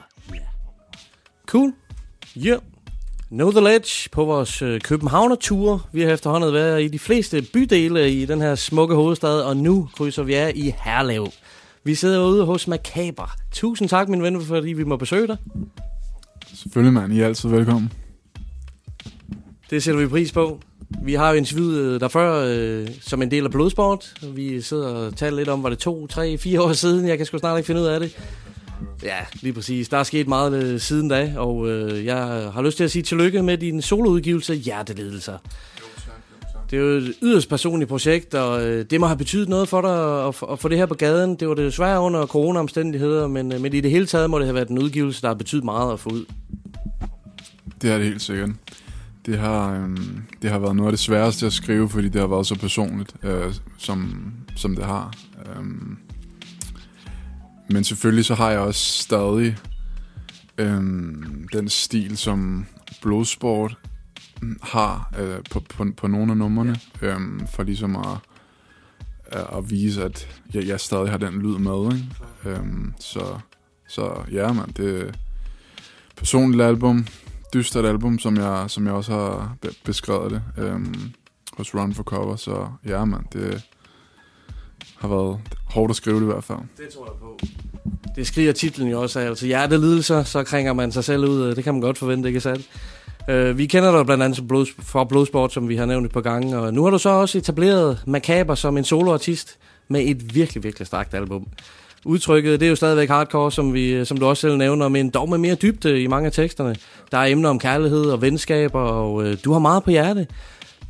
[1.46, 1.72] Cool.
[2.36, 2.48] Ja.
[2.48, 2.58] Yeah.
[3.32, 5.86] Know the Ledge på vores øh, Københavner-tur.
[5.92, 9.88] Vi har efterhånden været i de fleste bydele i den her smukke hovedstad, og nu
[9.96, 11.28] krydser vi af i Herlev.
[11.84, 13.28] Vi sidder ude hos Macabre.
[13.52, 15.36] Tusind tak, min ven, fordi vi må besøge dig.
[16.54, 17.12] Selvfølgelig, mand.
[17.12, 17.92] I er altid velkommen.
[19.70, 20.60] Det sætter vi pris på.
[21.02, 24.14] Vi har jo interviewet dig før øh, som en del af Blodsport.
[24.34, 27.08] Vi sidder og taler lidt om, var det to, tre, fire år siden?
[27.08, 28.16] Jeg kan sgu snart ikke finde ud af det.
[29.02, 29.88] Ja, lige præcis.
[29.88, 32.16] Der er sket meget øh, siden da, og øh, jeg
[32.54, 35.38] har lyst til at sige tillykke med din soloudgivelse Hjertelidelser.
[36.70, 39.80] Det er jo et yderst personligt projekt, og øh, det må have betydet noget for
[39.80, 41.34] dig at, at få det her på gaden.
[41.34, 44.46] Det var det desværre under corona-omstændigheder, men, øh, men i det hele taget må det
[44.46, 46.24] have været en udgivelse, der har betydet meget at få ud.
[47.82, 48.50] Det er det helt sikkert.
[49.26, 49.98] Det har, øh,
[50.42, 53.14] det har været noget af det sværeste at skrive, fordi det har været så personligt,
[53.22, 55.14] øh, som, som det har.
[55.46, 55.64] Øh,
[57.72, 59.56] men selvfølgelig så har jeg også stadig
[60.58, 62.66] øhm, den stil, som
[63.02, 63.76] Blodsport
[64.62, 68.18] har øh, på, på, på nogle af numrene, øhm, for ligesom at,
[69.32, 71.96] at, vise, at jeg, jeg stadig har den lyd med.
[71.96, 72.06] Ikke?
[72.44, 73.38] Øhm, så,
[73.88, 75.18] så ja, man, det er et
[76.16, 77.06] personligt album,
[77.54, 81.12] dystert album, som jeg, som jeg også har be- beskrevet det øhm,
[81.56, 83.64] hos Run for Cover, så ja, man, det
[85.00, 86.58] har været hårdt at skrive det i hvert fald.
[86.58, 87.38] Det tror jeg på.
[88.16, 89.26] Det skriger titlen jo også af.
[89.26, 91.54] Altså hjertelidelser, så kringer man sig selv ud.
[91.54, 92.66] Det kan man godt forvente, ikke sandt?
[93.28, 96.12] Uh, vi kender dig blandt andet som blod, fra Blodsport, som vi har nævnt et
[96.12, 96.58] par gange.
[96.58, 99.58] Og nu har du så også etableret Macaber som en soloartist
[99.88, 101.46] med et virkelig, virkelig stærkt album.
[102.04, 105.28] Udtrykket, det er jo stadigvæk hardcore, som, vi, som du også selv nævner, men dog
[105.28, 106.76] med mere dybde i mange af teksterne.
[107.12, 110.26] Der er emner om kærlighed og venskaber, og uh, du har meget på hjerte.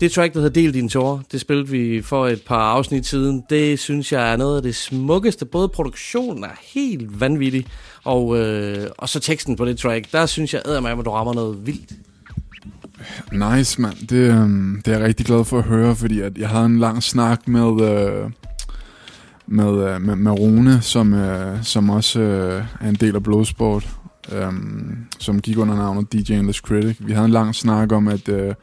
[0.00, 3.42] Det track, der hedder Del din tårer, det spillede vi for et par afsnit siden.
[3.50, 5.44] Det synes jeg er noget af det smukkeste.
[5.44, 7.66] Både produktionen er helt vanvittig,
[8.04, 10.12] og, øh, og så teksten på det track.
[10.12, 11.92] Der synes jeg, at du rammer noget vildt.
[13.32, 14.06] Nice, mand.
[14.08, 16.78] Det, øhm, det er jeg rigtig glad for at høre, fordi at jeg havde en
[16.78, 18.30] lang snak med, øh,
[19.46, 23.88] med, øh, med, med Rune, som, øh, som også øh, er en del af Blodsport,
[24.32, 24.52] øh,
[25.18, 26.96] som gik under navnet DJ Endless Critic.
[27.00, 28.54] Vi havde en lang snak om, at, øh,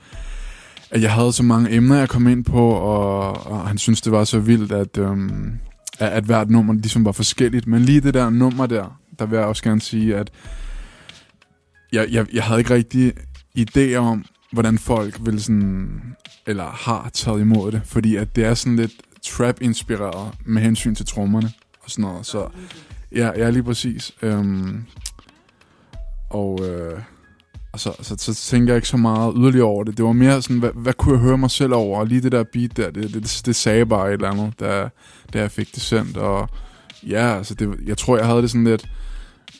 [0.92, 4.12] at jeg havde så mange emner, jeg kom ind på, og, og han synes det
[4.12, 5.18] var så vildt, at, øh,
[6.00, 7.68] at, at hvert nummer ligesom var forskelligt.
[7.68, 10.32] Men lige det der nummer der, der vil jeg også gerne sige, at
[11.92, 13.14] jeg, jeg, jeg havde ikke rigtig
[13.58, 16.02] idéer om, hvordan folk vil sådan,
[16.46, 18.92] eller har taget imod det, fordi at det er sådan lidt
[19.24, 21.52] trap-inspireret med hensyn til trommerne
[21.84, 22.48] og sådan noget, så
[23.16, 24.12] ja, ja lige præcis.
[24.22, 24.84] Øhm,
[26.30, 27.02] og øh,
[27.78, 29.98] og så, så, så tænker jeg ikke så meget yderligere over det.
[29.98, 32.00] Det var mere sådan, hvad, hvad kunne jeg høre mig selv over?
[32.00, 34.90] Og lige det der beat der, det, det, det sagde bare et eller andet, da,
[35.34, 36.18] da jeg fik det sendt.
[36.18, 36.50] Og
[37.08, 38.90] ja, altså det, jeg tror, jeg havde det sådan lidt...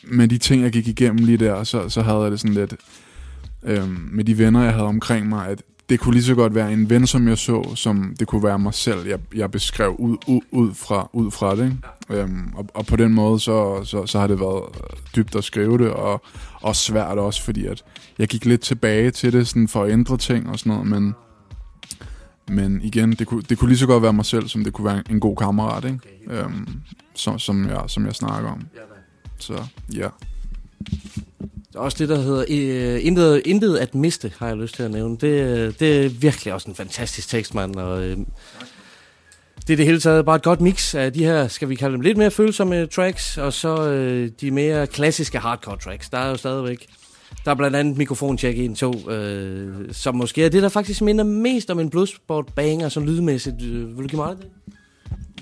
[0.04, 2.74] Med de ting, jeg gik igennem lige der, så, så havde jeg det sådan lidt
[3.62, 6.72] øhm, med de venner, jeg havde omkring mig, at det kunne lige så godt være
[6.72, 10.16] en ven, som jeg så, som det kunne være mig selv, jeg, jeg beskrev ud,
[10.26, 11.64] ud, ud, fra, ud fra det.
[11.64, 12.22] Ikke?
[12.22, 14.62] Øhm, og, og på den måde, så, så, så har det været
[15.16, 16.22] dybt at skrive det, og,
[16.60, 17.84] og svært også, fordi at
[18.18, 21.14] jeg gik lidt tilbage til det, sådan for at ændre ting og sådan noget, men,
[22.48, 24.84] men igen, det kunne, det kunne lige så godt være mig selv, som det kunne
[24.84, 25.98] være en god kammerat, ikke?
[26.26, 26.68] Øhm,
[27.14, 28.66] som, som, jeg, som jeg snakker om.
[29.38, 30.08] Så ja.
[31.72, 34.82] Der er også det, der hedder øh, intet, intet at miste, har jeg lyst til
[34.82, 35.16] at nævne.
[35.16, 37.76] Det, det er virkelig også en fantastisk tekst, mand.
[37.76, 38.16] Og, øh,
[39.66, 41.92] det er det hele taget bare et godt mix af de her, skal vi kalde
[41.92, 46.10] dem lidt mere følsomme tracks, og så øh, de mere klassiske hardcore tracks.
[46.10, 46.86] Der er jo stadigvæk,
[47.48, 51.24] der er blandt andet mikrofoncheck 1 2, øh, som måske er det, der faktisk minder
[51.24, 53.62] mest om en Bloodsport banger, som lydmæssigt.
[53.62, 54.46] Øh, vil du give mig det?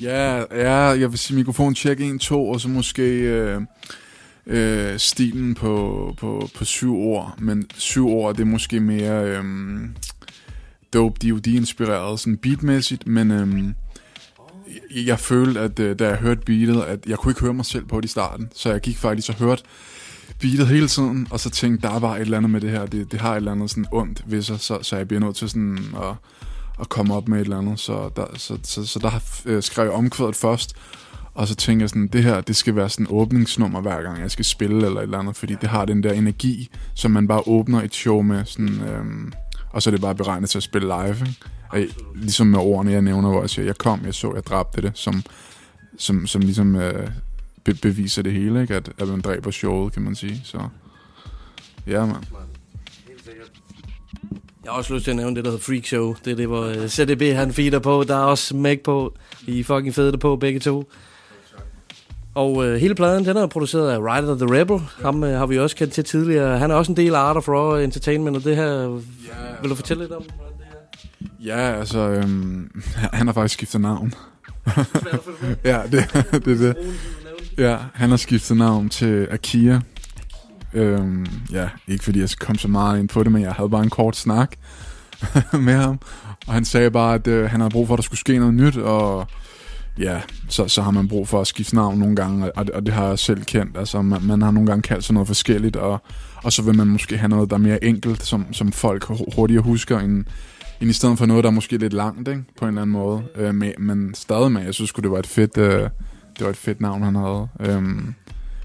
[0.03, 3.61] Ja, ja, jeg vil sige mikrofon check 1, 2, og så måske øh,
[4.47, 7.35] øh, stilen på, på, på syv ord.
[7.39, 9.45] Men syv ord, det er måske mere øh,
[10.93, 13.65] dope DOD-inspireret, sådan beatmæssigt, men øh,
[14.95, 17.65] jeg, jeg følte, at øh, da jeg hørte beatet, at jeg kunne ikke høre mig
[17.65, 19.63] selv på det i starten, så jeg gik faktisk og hørte
[20.41, 22.87] beatet hele tiden, og så tænkte, der er bare et eller andet med det her,
[22.87, 25.37] det, det har et eller andet sådan ondt ved sig, så, så jeg bliver nødt
[25.37, 26.15] til sådan at,
[26.81, 29.85] at komme op med et eller andet, så der, så, så, så der øh, skrev
[29.85, 30.77] jeg omkvædet først,
[31.35, 34.21] og så tænker jeg sådan, det her, det skal være sådan en åbningsnummer hver gang
[34.21, 37.29] jeg skal spille eller et eller andet, fordi det har den der energi, som man
[37.29, 39.33] bare åbner et show med, sådan, øhm,
[39.71, 41.37] og så er det bare beregnet til at spille live, ikke?
[41.69, 41.81] Og,
[42.15, 44.93] ligesom med ordene, jeg nævner, hvor jeg siger, jeg kom, jeg så, jeg dræbte det,
[44.95, 45.23] som,
[45.99, 47.11] som, som ligesom øh,
[47.67, 48.75] be- beviser det hele, ikke?
[48.75, 50.69] At, at man dræber showet, kan man sige, så
[51.87, 52.17] ja, man.
[54.65, 56.15] Jeg har også lyst til at nævne det, der hedder Freak Show.
[56.25, 58.05] Det er det, hvor uh, CDB han feeder på.
[58.09, 59.15] Der er også Meg på.
[59.47, 60.91] I er fucking fede på, begge to.
[62.35, 64.81] Og uh, hele pladen, den er produceret af Ryder the Rebel.
[65.03, 66.59] Ham uh, har vi også kendt til tidligere.
[66.59, 68.73] Han er også en del af Art of Raw Entertainment, og det her...
[68.79, 69.63] Yeah.
[69.63, 70.67] Vil du fortælle lidt om, hvordan det
[71.41, 71.57] her?
[71.57, 72.83] Ja, altså, øhm,
[73.19, 74.15] han har faktisk skiftet navn.
[75.65, 76.77] ja, det, det er det.
[77.59, 79.81] Ja, han har skiftet navn til Akia.
[80.75, 83.83] Øhm, ja, ikke fordi jeg kom så meget ind på det, men jeg havde bare
[83.83, 84.57] en kort snak
[85.67, 86.01] med ham.
[86.47, 88.55] Og han sagde bare, at øh, han havde brug for, at der skulle ske noget
[88.55, 89.27] nyt, og
[89.99, 92.95] ja, så, så har man brug for at skifte navn nogle gange, og, og det
[92.95, 93.77] har jeg selv kendt.
[93.77, 96.03] Altså, man, man har nogle gange kaldt sig noget forskelligt, og,
[96.43, 99.63] og så vil man måske have noget, der er mere enkelt, som, som folk hurtigere
[99.63, 100.25] husker, end,
[100.81, 102.45] end i stedet for noget, der er måske lidt langt, ikke?
[102.59, 103.23] på en eller anden måde.
[103.37, 105.91] Øh, med, men stadig med, jeg synes det var et fedt, øh,
[106.39, 107.49] det var et fedt navn, han havde.
[107.61, 108.15] Øhm,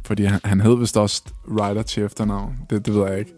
[0.05, 2.55] fordi han, han hed vist også Ryder til efternavn.
[2.69, 3.33] Det, det ved jeg ikke.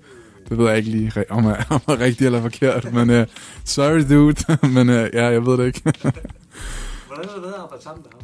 [0.49, 3.25] Det ved jeg ikke lige, om jeg, om jeg er rigtigt eller forkert, men uh,
[3.65, 5.81] sorry dude, men uh, ja, jeg ved det ikke.
[7.07, 8.21] Hvordan har det været at arbejde sammen med ham?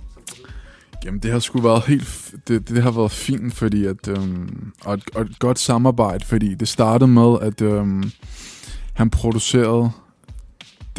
[1.05, 2.33] Jamen, det har sgu været helt...
[2.47, 4.07] Det, det har været fint, fordi at...
[4.07, 8.11] Øhm, og, et, og et godt samarbejde, fordi det startede med, at øhm,
[8.93, 9.91] han producerede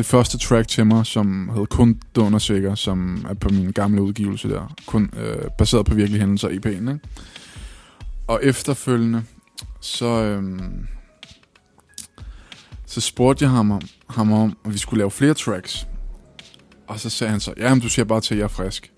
[0.00, 4.48] det første track til mig, som hed Kun Dundersikker, som er på min gamle udgivelse
[4.48, 4.74] der.
[4.86, 7.00] Kun øh, baseret på virkelige hændelser i EP'en, ikke?
[8.26, 9.22] Og efterfølgende,
[9.80, 10.06] så...
[10.06, 10.60] øh,
[12.86, 15.86] så spurgte jeg ham om, ham om, at vi skulle lave flere tracks.
[16.86, 18.92] Og så sagde han så, ja, men du siger bare til, at jeg er frisk.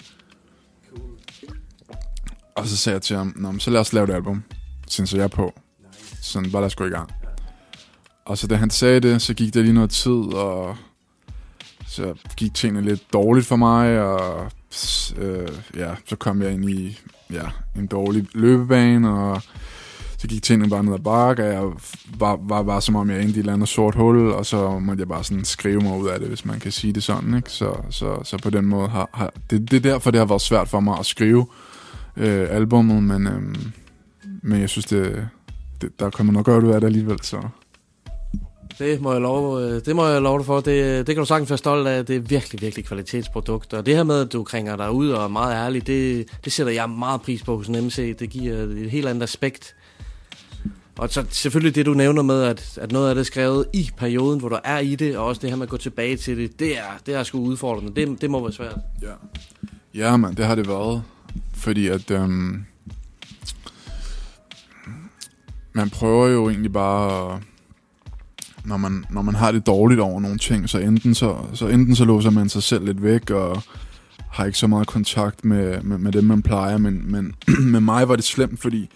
[2.56, 4.42] Og så sagde jeg til ham, Nå, men så lad os lave et album,
[4.86, 5.54] Så jeg på.
[5.78, 6.16] Nice.
[6.22, 7.10] Sådan, bare lad os gå i gang.
[8.24, 10.76] Og så da han sagde det, så gik der lige noget tid, og
[11.92, 14.50] så gik tingene lidt dårligt for mig, og
[15.18, 16.98] øh, ja, så kom jeg ind i
[17.33, 17.44] ja,
[17.76, 19.42] en dårlig løbebane, og
[20.18, 21.62] så gik tingene bare ned ad bakke, og jeg
[22.18, 24.78] var, var bare som om jeg endte i et eller andet sort hul, og så
[24.78, 27.35] måtte jeg bare sådan skrive mig ud af det, hvis man kan sige det sådan,
[27.35, 27.50] ikke?
[27.50, 30.40] Så, så, så på den måde har, har det, det er derfor, det har været
[30.40, 31.46] svært for mig at skrive
[32.16, 33.42] øh, albummet, men, øh,
[34.42, 35.28] men jeg synes, det,
[35.81, 37.42] det, der kommer nok godt ud af det alligevel, så...
[38.83, 40.61] Det må jeg love, øh, det må jeg love dig for.
[40.61, 42.07] Det, øh, det kan du sagtens være stolt af.
[42.07, 43.75] Det er virkelig, virkelig kvalitetsprodukt.
[43.75, 46.53] Og det her med, at du kringer dig ud og er meget ærlig, det, det
[46.53, 48.16] sætter jeg meget pris på hos en MC.
[48.18, 49.75] Det giver et helt andet aspekt.
[50.99, 53.90] Og så selvfølgelig det, du nævner med, at, at noget af det er skrevet i
[53.97, 56.37] perioden, hvor du er i det, og også det her med at gå tilbage til
[56.37, 57.95] det, det er, det er sgu udfordrende.
[58.07, 58.77] Det, det må være svært.
[59.03, 59.12] Ja.
[59.95, 61.03] Ja, man, det har det været.
[61.55, 62.11] Fordi at...
[62.11, 62.64] Øhm,
[65.73, 67.35] man prøver jo egentlig bare...
[67.37, 67.42] at-
[68.64, 71.96] når man, når man har det dårligt over nogle ting, så enten så, så, enten
[71.96, 73.62] så låser man sig selv lidt væk, og
[74.31, 76.79] har ikke så meget kontakt med, med, med dem, man plejer.
[76.79, 77.35] Men, men
[77.72, 78.90] med mig var det slemt, fordi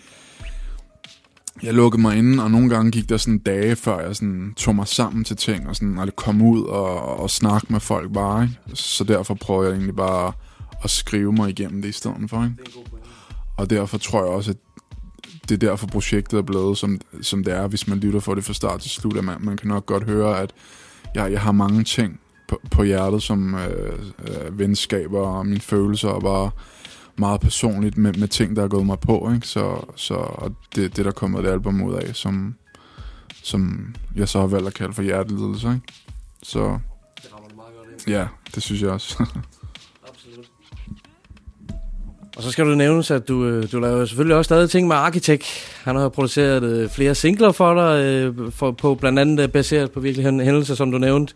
[1.63, 4.75] jeg lukkede mig inde, og nogle gange gik der sådan dage, før jeg sådan tog
[4.75, 8.43] mig sammen til ting, og sådan, og kom ud og, og snakke med folk bare.
[8.43, 8.57] Ikke?
[8.75, 10.33] Så derfor prøver jeg egentlig bare
[10.85, 12.45] at skrive mig igennem det i stedet for.
[12.45, 12.57] Ikke?
[13.57, 14.57] Og derfor tror jeg også, at
[15.49, 18.45] det er derfor projektet er blevet, som, som det er, hvis man lytter for det
[18.45, 19.17] fra start til slut.
[19.17, 20.51] At man, man kan nok godt høre, at
[21.15, 26.09] jeg, jeg har mange ting på, på hjertet, som øh, øh, venskaber og mine følelser,
[26.09, 26.51] og bare
[27.17, 29.31] meget personligt med, med ting, der er gået mig på.
[29.35, 29.47] Ikke?
[29.47, 32.55] Så, så og det, det der kommer et album ud af, som,
[33.43, 35.69] som jeg så har valgt at kalde for hjertelidelse.
[35.69, 35.95] Ikke?
[36.43, 36.79] Så
[38.07, 39.25] ja, det synes jeg også.
[42.37, 44.97] Og så skal du nævnes, at du, øh, du laver selvfølgelig også stadig ting med
[44.97, 45.45] Architect.
[45.85, 49.91] Han har produceret øh, flere singler for dig, øh, for, på blandt andet øh, baseret
[49.91, 51.35] på virkelig hændelser, som du nævnte.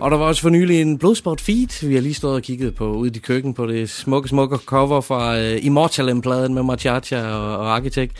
[0.00, 1.86] Og der var også for nylig en Bloodsport feed.
[1.86, 5.00] Vi har lige stået og kigget på ude i køkken på det smukke, smukke cover
[5.00, 8.12] fra øh, Immortalem-pladen med Machacha og, og Architect.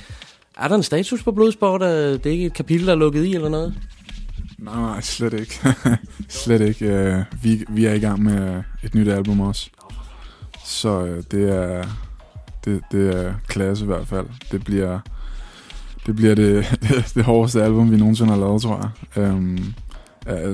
[0.59, 1.83] Er der en status på Bloodsport?
[1.83, 3.75] Er Det ikke et kapitel, der er lukket i eller noget?
[4.59, 5.61] Nej, nej, slet ikke.
[6.29, 6.87] slet ikke.
[6.87, 9.71] Øh, vi, vi er i gang med øh, et nyt album også.
[10.65, 11.85] Så det er,
[12.65, 14.27] det, det er klasse i hvert fald.
[14.53, 14.99] Det bliver
[16.07, 19.23] det, bliver det, det, det hårdeste album, vi nogensinde har lavet, tror jeg.
[19.23, 19.75] Øhm,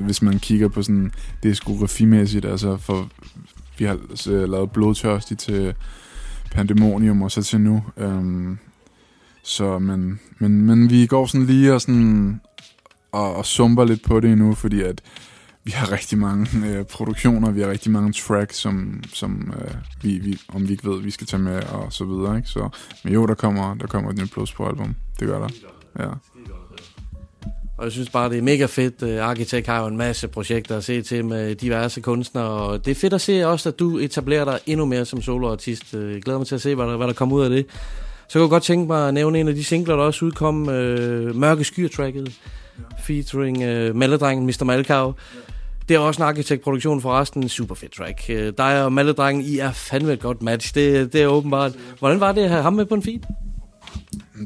[0.00, 1.12] hvis man kigger på sådan
[1.42, 3.08] diskografimæssigt, altså for
[3.78, 5.74] vi har øh, lavet Blodtørstig til
[6.52, 7.82] Pandemonium og så til nu.
[7.96, 8.58] Øhm,
[9.42, 12.40] så, men, men, men vi går sådan lige og sådan
[13.12, 15.00] og, og sumper lidt på det endnu, fordi at
[15.64, 20.18] vi har rigtig mange øh, produktioner, vi har rigtig mange tracks, som, som øh, vi,
[20.18, 22.36] vi, om vi ikke ved, vi skal tage med og så videre.
[22.36, 22.48] Ikke?
[22.48, 22.68] Så,
[23.04, 24.94] men jo, der kommer, der kommer et nyt plus på album.
[25.20, 25.48] Det gør der.
[25.98, 26.08] Ja.
[27.78, 29.02] Og jeg synes bare, det er mega fedt.
[29.02, 32.90] Øh, Architect har jo en masse projekter at se til med diverse kunstnere, og det
[32.90, 35.94] er fedt at se også, at du etablerer dig endnu mere som soloartist.
[35.94, 37.66] Øh, Jeg glæder mig til at se, hvad der, hvad der kommer ud af det.
[38.28, 40.68] Så kan jeg godt tænke mig at nævne en af de singler, der også udkom,
[40.68, 42.32] øh, Mørke Skyer-tracket,
[42.98, 44.64] featuring øh, Maledrengen Mr.
[44.64, 45.14] Malkav.
[45.88, 47.48] Det er også en arkitektproduktion for resten.
[47.48, 48.24] Super fed track.
[48.28, 50.74] Øh, dig og Maledrengen, I er fandme et godt match.
[50.74, 51.72] Det, det er åbenbart.
[51.98, 53.20] Hvordan var det at have ham med på en feed?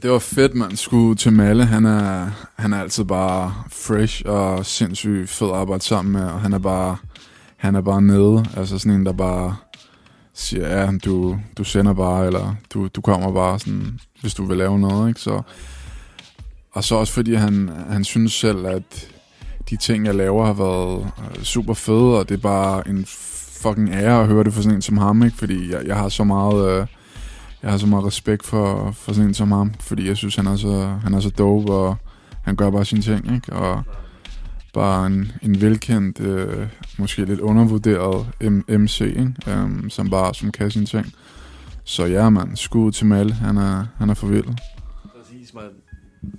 [0.02, 1.64] Det var fedt, man skulle til Malle.
[1.64, 6.40] Han er, han er altid bare fresh og sindssygt fed at arbejde sammen med, og
[6.40, 6.96] han er bare,
[7.56, 8.44] han er bare nede.
[8.56, 9.56] Altså sådan en, der bare
[10.34, 14.56] siger, ja, du, du sender bare, eller du, du kommer bare, sådan, hvis du vil
[14.56, 15.20] lave noget, ikke?
[15.20, 15.42] Så,
[16.72, 19.10] og så også fordi han, han synes selv, at
[19.70, 23.04] de ting, jeg laver, har været øh, super fede, og det er bare en
[23.62, 25.36] fucking ære at høre det fra sådan en som ham, ikke?
[25.36, 26.80] Fordi jeg, jeg har så meget...
[26.80, 26.86] Øh,
[27.62, 30.46] jeg har så meget respekt for, for sådan en som ham, fordi jeg synes, han
[30.46, 31.96] er så, han er så dope, og
[32.42, 33.52] han gør bare sine ting, ikke?
[33.52, 33.82] Og
[34.74, 36.66] bare en, en velkendt, øh,
[36.98, 39.34] måske lidt undervurderet M- MC, ikke?
[39.62, 41.06] Um, som bare som kan sine ting.
[41.84, 44.44] Så ja, mand, skud til Mal, han er, han er for vild.
[45.18, 45.87] Præcis, mand.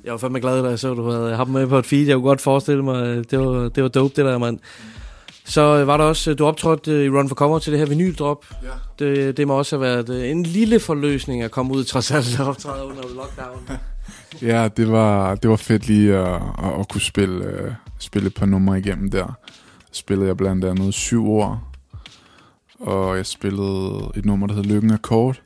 [0.03, 2.07] Jeg var fandme glad, da jeg så, du havde ham med på et feed.
[2.07, 4.59] Jeg kunne godt forestille mig, at det var, det var dope, det der, mand.
[5.45, 7.79] Så øh, var der også, øh, du optrådte øh, i Run for Cover til det
[7.79, 8.45] her vinyldrop.
[8.63, 9.05] Ja.
[9.05, 12.39] Det, det må også have været øh, en lille forløsning at komme ud trods alt
[12.39, 13.69] og optræde under lockdown.
[14.41, 18.33] Ja, det var, det var fedt lige at, at, at kunne spille, uh, spille et
[18.33, 19.37] par numre igennem der.
[19.91, 21.73] Spillede jeg blandt andet syv år,
[22.79, 25.41] og jeg spillede et nummer, der hed Lykken Akkord.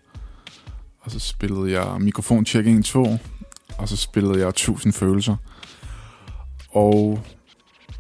[1.02, 3.18] Og så spillede jeg Mikrofon Check 1 2,
[3.78, 5.36] og så spillede jeg 1000 følelser.
[6.70, 7.20] Og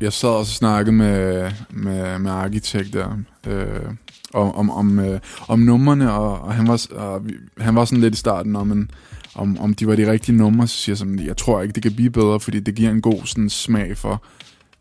[0.02, 3.18] jeg sad og snakkede med, med, med arkitekt der,
[3.48, 3.94] øh,
[4.34, 8.02] om, om, om, øh, om numrene, og, og, han, var, og vi, han var sådan
[8.02, 8.92] lidt i starten om, en,
[9.36, 11.84] om, om de var de rigtige numre, så siger jeg sådan, jeg tror ikke, det
[11.84, 14.24] kan blive bedre, fordi det giver en god sådan, smag for,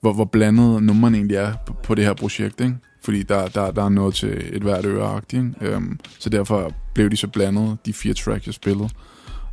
[0.01, 2.77] hvor, hvor blandet numrene egentlig er på, på det her projekt, ikke?
[3.05, 5.21] Fordi der, der, der er noget til et hvert øre?
[5.61, 8.89] Øhm, så derfor blev de så blandet, de fire tracks, jeg spillede.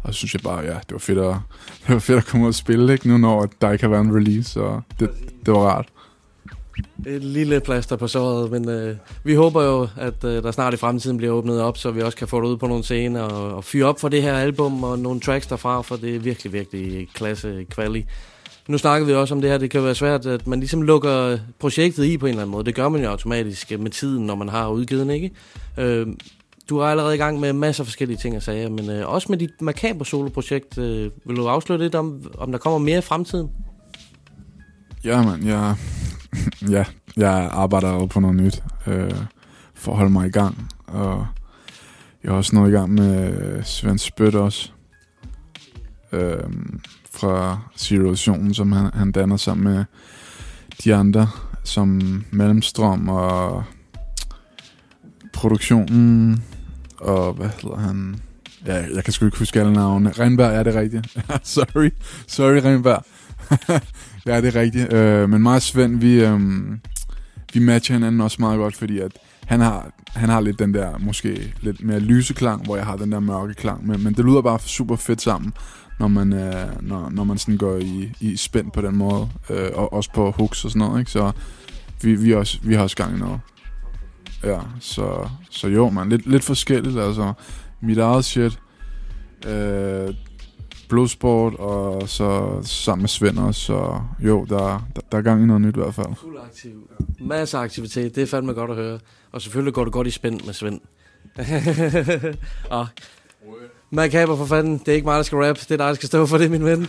[0.04, 1.36] Og så synes jeg bare, ja, det var fedt at,
[1.88, 3.08] det var fedt at komme ud og spille, ikke?
[3.08, 5.10] Nu når der ikke har været en release, så det,
[5.46, 5.88] det var rart.
[7.06, 10.78] Et lille plaster på såret, men øh, vi håber jo, at øh, der snart i
[10.78, 13.56] fremtiden bliver åbnet op, så vi også kan få det ud på nogle scener og,
[13.56, 16.54] og fyre op for det her album og nogle tracks derfra, for det er virkelig,
[16.54, 18.06] virkelig klasse kvali.
[18.68, 21.38] Nu snakker vi også om det her, det kan være svært, at man ligesom lukker
[21.60, 22.66] projektet i på en eller anden måde.
[22.66, 25.32] Det gør man jo automatisk med tiden, når man har udgivet ikke?
[25.78, 26.08] Øh,
[26.70, 29.28] du er allerede i gang med masser af forskellige ting og sager, men øh, også
[29.30, 30.78] med dit makabre solo-projekt.
[30.78, 33.50] Øh, vil du afsløre lidt om, om der kommer mere i fremtiden?
[35.04, 35.76] Ja, man, jeg,
[36.76, 36.86] ja,
[37.18, 39.12] jeg arbejder jo på noget nyt øh,
[39.74, 40.72] for at holde mig i gang.
[40.88, 41.28] Og
[42.24, 44.72] jeg har også noget i gang med øh, Svend Spødt også.
[46.12, 46.44] Øh,
[47.12, 48.16] fra Zero
[48.54, 49.86] som han, han danner sammen med
[50.84, 51.30] de andre,
[51.64, 52.02] som
[52.32, 53.64] Mellemstrøm og
[55.34, 56.44] produktionen,
[57.02, 58.16] og hvad hedder han?
[58.66, 60.12] Ja, jeg kan sgu ikke huske alle navne.
[60.12, 61.18] Renberg, er det rigtigt?
[61.44, 61.90] sorry,
[62.28, 63.04] sorry Renberg.
[64.26, 64.94] ja, det er rigtigt.
[64.94, 66.40] Øh, men mig og Svend, vi, øh,
[67.54, 69.12] vi matcher hinanden også meget godt, fordi at
[69.46, 72.96] han har, han har lidt den der, måske lidt mere lyse klang, hvor jeg har
[72.96, 73.88] den der mørke klang.
[73.88, 75.54] Men, men det lyder bare super fedt sammen,
[76.00, 79.30] når man, øh, når, når man sådan går i, i spænd på den måde.
[79.50, 81.12] Øh, og også på hooks og sådan noget, ikke?
[81.12, 81.32] Så
[82.02, 83.40] vi, vi, også, vi har også gang i noget.
[84.44, 86.10] Ja, så, så jo, man.
[86.10, 87.34] Lidt, lidt forskelligt, altså.
[87.82, 88.60] Mit eget shit.
[89.48, 90.14] Øh,
[90.90, 93.62] Blodsport, og så sammen med Svend også.
[93.62, 96.16] Så jo, der, der, der er gang i noget nyt i hvert fald.
[96.22, 96.90] Fuld aktiv.
[97.20, 99.00] Masser af aktivitet, det er fandme godt at høre.
[99.32, 100.82] Og selvfølgelig går det godt i spænd med Svend.
[102.80, 102.88] og
[103.90, 105.58] Macabre for fanden, det er ikke mig, der skal rap.
[105.58, 106.88] Det er dig, der skal stå for det, min ven.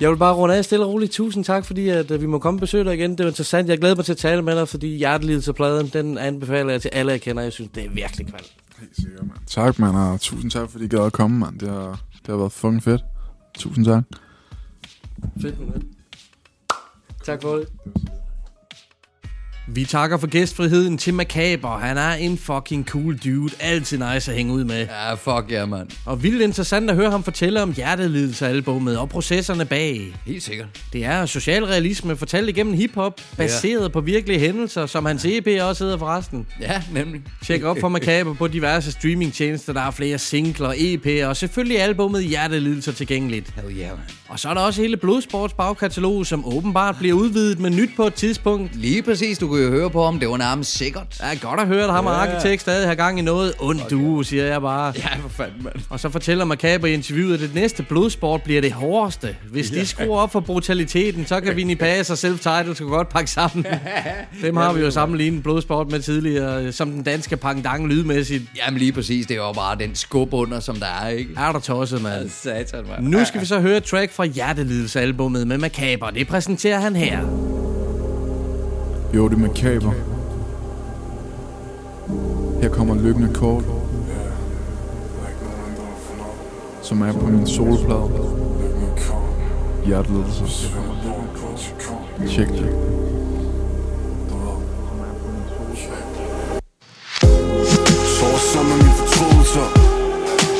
[0.00, 1.12] Jeg vil bare runde af stille og roligt.
[1.12, 3.10] Tusind tak, fordi at, uh, vi må komme og besøge dig igen.
[3.10, 3.68] Det var interessant.
[3.68, 6.82] Jeg glæder mig til at tale med dig, fordi hjertelivet til pladen, den anbefaler jeg
[6.82, 7.42] til alle, jeg kender.
[7.42, 8.44] Jeg synes, det er virkelig kvald.
[8.78, 9.38] Helt sikkert, mand.
[9.46, 11.58] Tak, mand, og tusind tak, fordi I gad at komme, mand.
[11.58, 13.02] Det har, det har været fucking fedt.
[13.54, 14.02] Tusind tak.
[15.42, 15.88] Fedt, ven.
[17.24, 17.68] Tak for det.
[19.74, 21.78] Vi takker for gæstfriheden til Macabre.
[21.80, 23.52] Han er en fucking cool dude.
[23.60, 24.86] Altid nice at hænge ud med.
[24.86, 25.88] Ja, fuck ja, yeah, mand.
[26.06, 30.14] Og vildt interessant at høre ham fortælle om hjertelidelse-albummet og processerne bag.
[30.26, 30.66] Helt sikkert.
[30.92, 33.88] Det er socialrealisme fortalt igennem hiphop, baseret ja.
[33.88, 36.46] på virkelige hændelser, som hans EP også hedder forresten.
[36.60, 37.22] Ja, nemlig.
[37.44, 39.72] Tjek op for Macabre på diverse streamingtjenester.
[39.72, 43.54] Der er flere singler, EP'er og selvfølgelig albummet Hjertelidelser tilgængeligt.
[43.56, 43.98] Hell yeah, man.
[44.28, 48.06] Og så er der også hele Blodsports bagkatalog, som åbenbart bliver udvidet med nyt på
[48.06, 48.76] et tidspunkt.
[48.76, 50.18] Lige præcis, du kunne jo høre på ham.
[50.18, 51.20] Det var nærmest sikkert.
[51.20, 53.54] Ja, godt at høre, at ham og arkitekt stadig har gang i noget.
[53.58, 54.92] Und du, siger jeg bare.
[54.96, 55.74] Ja, for fanden, mand.
[55.88, 59.36] Og så fortæller Macabre i interviewet, at det næste blodsport bliver det hårdeste.
[59.50, 63.30] Hvis de skruer op for brutaliteten, så kan Vinnie Pass og Self-Title skal godt pakke
[63.30, 63.66] sammen.
[64.42, 68.44] Dem har vi jo sammenlignet blodsport med tidligere, som den danske pangdang lydmæssigt.
[68.66, 71.30] Jamen lige præcis, det er jo bare den skub under, som der er, ikke?
[71.36, 72.28] Er der tosset, mand?
[72.28, 73.08] Satan, mand.
[73.08, 76.10] Nu skal vi så høre et track fra Hjertelidelse-albummet med Macabre.
[76.14, 77.69] Det præsenterer han her.
[79.14, 79.92] Jo, det er Macabre.
[82.62, 83.64] Her kommer lykkende kort,
[86.82, 88.10] Som er på min solplade.
[89.86, 90.44] Hjertelidelse.
[92.28, 92.74] Tjek det.
[98.16, 99.66] Sover sammen mine fortrydelser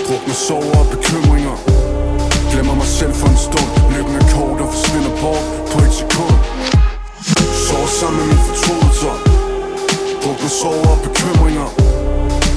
[0.08, 1.56] Drukner sover og bekymringer
[2.52, 6.69] Glemmer mig selv for en stund Lykken er kort og forsvinder bort på et sekund
[7.98, 9.14] sammen med mine fortrydelser
[10.22, 11.68] Drukner sover og bekymringer.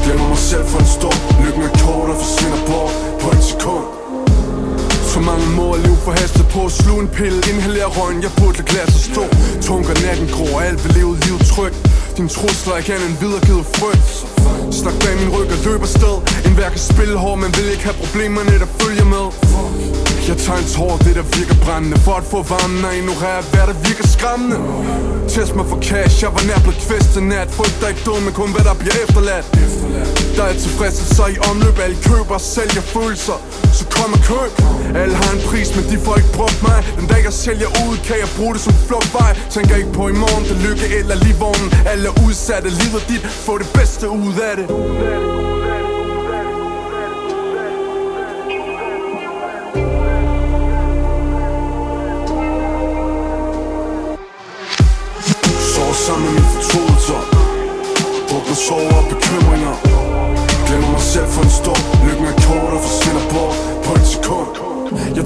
[0.03, 1.19] Glemmer mig selv for en stund.
[1.43, 3.85] Lykken er kort og forsvinder bort på et sekund.
[5.11, 8.69] Så mange må leve for hastet på Slug en pille inhaler røgen, jeg burde lade
[8.71, 9.23] glas at stå.
[9.67, 11.77] Tunker natten grå, alt vil leve livet trygt.
[12.17, 14.09] Din trusler er ikke andet end videregivet frygt.
[14.79, 16.15] Snak bag min ryg og løber sted
[16.47, 19.25] En hver kan spille hård, men vil ikke have problemerne, der følger med.
[20.27, 21.97] Jeg tager en tår, det der virker brændende.
[22.05, 24.57] For at få varmen og ignorere hvad der virker skræmmende.
[25.33, 27.49] Test mig for cash, jeg var nær blevet kvæstet nat.
[27.57, 29.45] Frygter ikke død, men kun hvad der bliver efterladt.
[30.37, 33.37] Der er tilfredsstillelser i omløb Alle køber og sælger følelser.
[33.77, 34.51] Så kom og køb.
[35.01, 36.79] Alle har en pris, men de får ikke brugt mig.
[36.99, 40.15] Den dag jeg sælger ud, kan jeg bruge det som flugtvej Tænker ikke på i
[40.23, 41.67] morgen, det lykke eller livvognen.
[41.91, 45.52] Alle er udsatte, livet dit Få det bedste ud af det.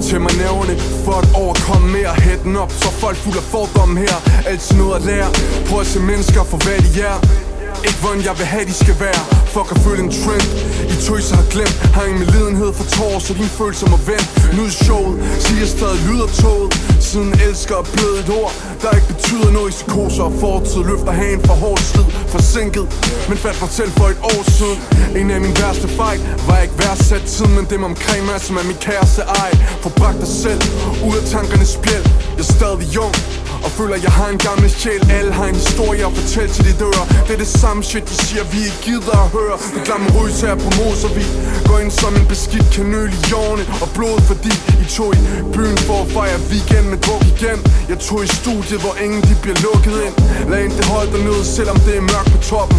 [0.08, 0.78] Jeg tæmmer nævne.
[1.04, 4.14] For at overkomme mere Hætten op, så folk fuld af fordomme her.
[4.46, 5.30] Altid noget at lære.
[5.66, 7.47] Prøv at se mennesker for hvad de er
[7.86, 9.22] ikke hvordan jeg vil have de skal være.
[9.54, 10.48] Fuck at følge en trend.
[10.92, 11.76] I tøser har glemt.
[11.96, 14.28] Har ingen medlidenhed for tårer Så dine følelser må vente.
[14.56, 15.14] Nyd showet.
[15.44, 16.70] Siger stadig lyder toget.
[17.00, 18.52] Siden elsker er blevet et ord
[18.82, 20.22] Der ikke betyder noget i psykoser.
[20.28, 22.86] Og fortid Løfter hagen for hårdt slid Forsinket.
[23.28, 24.78] Men fandt mig selv for et år siden.
[25.20, 28.64] En af mine værste fejl Var ikke værdsat tid Men dem omkring mig som er
[28.70, 29.50] min kæreste ej.
[29.84, 30.62] Forbragt dig selv.
[31.06, 32.06] Ud af tankernes spjæld.
[32.36, 33.16] Jeg er stadig ung
[33.64, 35.02] og føler jeg har en gammel sjæl.
[35.18, 38.16] Alle har en historie at fortælle til de dør Det er det samme shit de
[38.26, 39.56] siger vi ikke gider at høre.
[39.74, 41.28] Det glamourøse her på Moservig
[41.68, 43.64] Går ind som en beskidt kanøl i jorden.
[43.82, 44.52] Og blod fordi
[44.82, 45.20] I tog i
[45.54, 47.58] byen for at fejre weekend med druk igen.
[47.90, 50.14] Jeg tog i studiet hvor ingen de bliver lukket ind.
[50.50, 52.78] Lad ind det hold dernede selvom det er mørkt på toppen.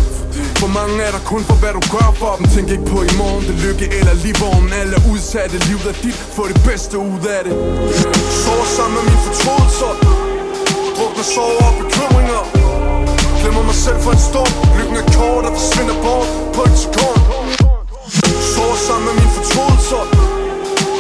[0.62, 2.46] For mange er der kun for hvad du gør for dem.
[2.54, 6.18] Tænk ikke på i morgen, det lykke eller livvognen Alle er udsatte, livet er dit,
[6.36, 7.54] få det bedste ud af det.
[8.44, 10.19] Sover sammen med mine fortrydelser
[11.20, 12.42] Drukner sover og bekymringer.
[13.42, 14.52] Glemmer mig selv for en stund.
[14.78, 17.22] Lykken er kort og forsvinder bort på et sekund.
[18.54, 20.04] Sover sammen med mine fortrydelser.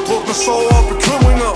[0.07, 1.53] Drukner sover og bekymringer.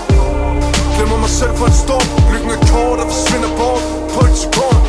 [0.95, 2.07] Glemmer mig selv for en stund.
[2.32, 3.84] Lykken er kort og forsvinder bort
[4.14, 4.82] på et sekund.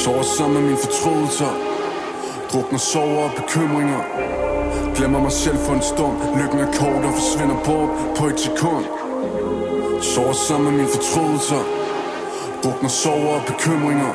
[0.00, 1.52] Sover sammen med mine fortrydelser.
[2.50, 4.02] Drukner sover og bekymringer.
[4.96, 6.16] Glemmer mig selv for en stund.
[6.38, 8.84] Lykken er kort og forsvinder bort på et sekund.
[10.12, 11.85] Sover sammen med mine fortrydelser.
[12.62, 14.12] Drukner sover og bekymringer.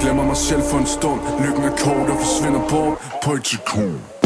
[0.00, 1.20] Glemmer mig selv for en stund.
[1.46, 2.98] Lykken er kort og forsvinder bort.
[3.24, 4.19] På et sekund.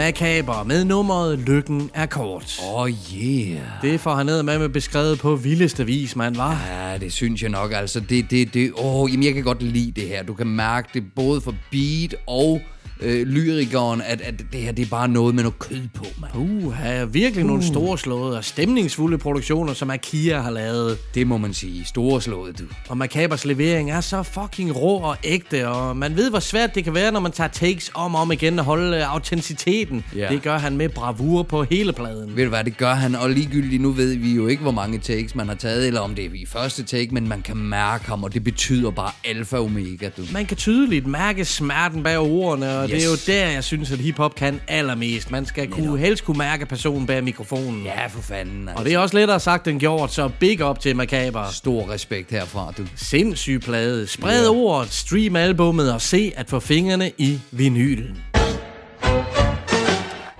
[0.00, 2.60] Makaber med nummeret Lykken er kort.
[2.74, 3.60] Oh yeah.
[3.82, 6.66] Det får han ned med med beskrevet på vildeste vis, man var.
[6.70, 7.72] Ja, det synes jeg nok.
[7.72, 10.22] Altså, det, det, det, åh, jamen, jeg kan godt lide det her.
[10.22, 12.60] Du kan mærke det både for beat og
[13.02, 16.32] øh, lyrikeren, at, at det her det er bare noget med noget kød på, mand.
[16.34, 17.48] Uh, her er virkelig uh.
[17.48, 20.98] nogle storslåede og stemningsfulde produktioner, som Akia har lavet.
[21.14, 21.84] Det må man sige.
[21.84, 22.64] Storslået, du.
[22.88, 26.84] Og Macabers levering er så fucking rå og ægte, og man ved, hvor svært det
[26.84, 30.04] kan være, når man tager takes om og om igen og holde øh, autenticiteten.
[30.16, 30.28] Ja.
[30.28, 32.36] Det gør han med bravur på hele pladen.
[32.36, 34.98] Ved du hvad, det gør han, og ligegyldigt, nu ved vi jo ikke, hvor mange
[34.98, 38.06] takes man har taget, eller om det er i første take, men man kan mærke
[38.06, 40.22] ham, og det betyder bare alfa og omega, du.
[40.32, 43.02] Man kan tydeligt mærke smerten bag ordene, og yes.
[43.02, 43.10] det er
[43.42, 45.30] jo der, jeg synes, at hiphop kan allermest.
[45.30, 47.84] Man skal kunne, helst kunne mærke personen bag mikrofonen.
[47.84, 48.68] Ja, for fanden.
[48.68, 48.78] Altså.
[48.78, 51.50] Og det er også lettere sagt end gjort, så big up til Macaber.
[51.52, 52.86] Stor respekt herfra, du.
[52.96, 54.06] Sindssyg plade.
[54.06, 54.50] Spred Ja.
[54.50, 58.16] ordet, stream albummet og se at få fingrene i vinylen.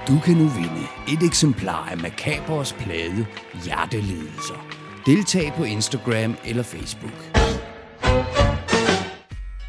[0.09, 3.26] Du kan nu vinde et eksemplar af Macabers plade
[3.64, 4.66] Hjertelidelser.
[5.07, 7.39] Deltag på Instagram eller Facebook.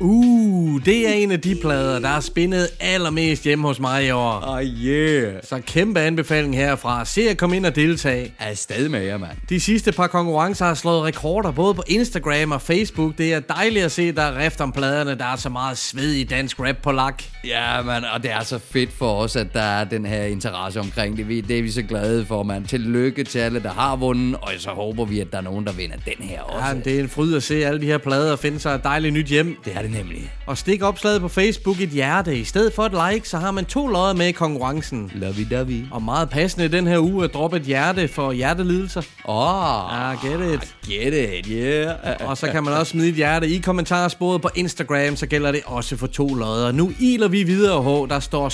[0.04, 4.12] Uh, det er en af de plader, der er spindet allermest hjemme hos mig i
[4.12, 4.43] år.
[4.47, 5.34] Oh yeah.
[5.43, 7.06] Så kæmpe anbefaling herfra.
[7.06, 8.34] Se at komme ind og deltage.
[8.39, 9.32] Er stadig med jer, mand.
[9.49, 13.18] De sidste par konkurrencer har slået rekorder både på Instagram og Facebook.
[13.18, 15.18] Det er dejligt at se, der er rift om pladerne.
[15.18, 17.24] Der er så meget sved i dansk rap på lak.
[17.47, 20.80] Ja, man, og det er så fedt for os, at der er den her interesse
[20.80, 21.28] omkring det.
[21.28, 22.64] Vi- Det er vi så glade for, man.
[22.66, 25.72] Tillykke til alle, der har vundet, og så håber vi, at der er nogen, der
[25.74, 26.68] vinder den her også.
[26.68, 29.14] Ja, det er en fryd at se alle de her plader finde sig et dejligt
[29.14, 29.58] nyt hjem.
[29.66, 30.32] Det er det nemlig.
[30.46, 32.38] Og stik opslaget på Facebook et hjerte.
[32.38, 35.12] I stedet for et like, så har man to lodder med i konkurrencen.
[35.16, 35.86] Lovey-dovey.
[35.92, 39.02] Og meget passende den her uge at droppe et hjerte for hjertelidelser.
[39.28, 40.76] Åh, Ah, get it.
[40.89, 41.96] get it, yeah.
[42.30, 45.62] Og så kan man også smide et hjerte i kommentarsporet på Instagram, så gælder det
[45.66, 46.72] også for to lodder.
[46.72, 48.10] Nu iler vi videre, H.
[48.10, 48.50] Der står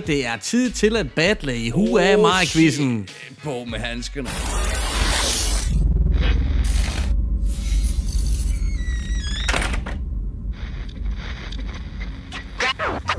[0.00, 0.06] 7-4.
[0.06, 3.08] Det er tid til at battle i Hu af mig quizzen
[3.42, 4.93] På med handskerne.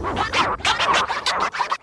[0.02, 1.75] 誰が!?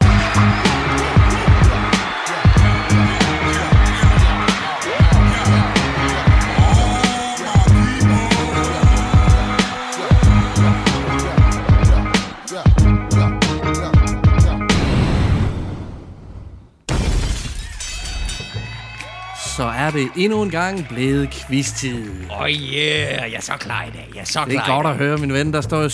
[19.57, 22.05] Så er det endnu en gang blevet quiz-tid.
[22.31, 24.09] Oh yeah, jeg er så klar i dag.
[24.15, 25.53] Jeg er så Det er klar godt at høre, min ven.
[25.53, 25.89] Der står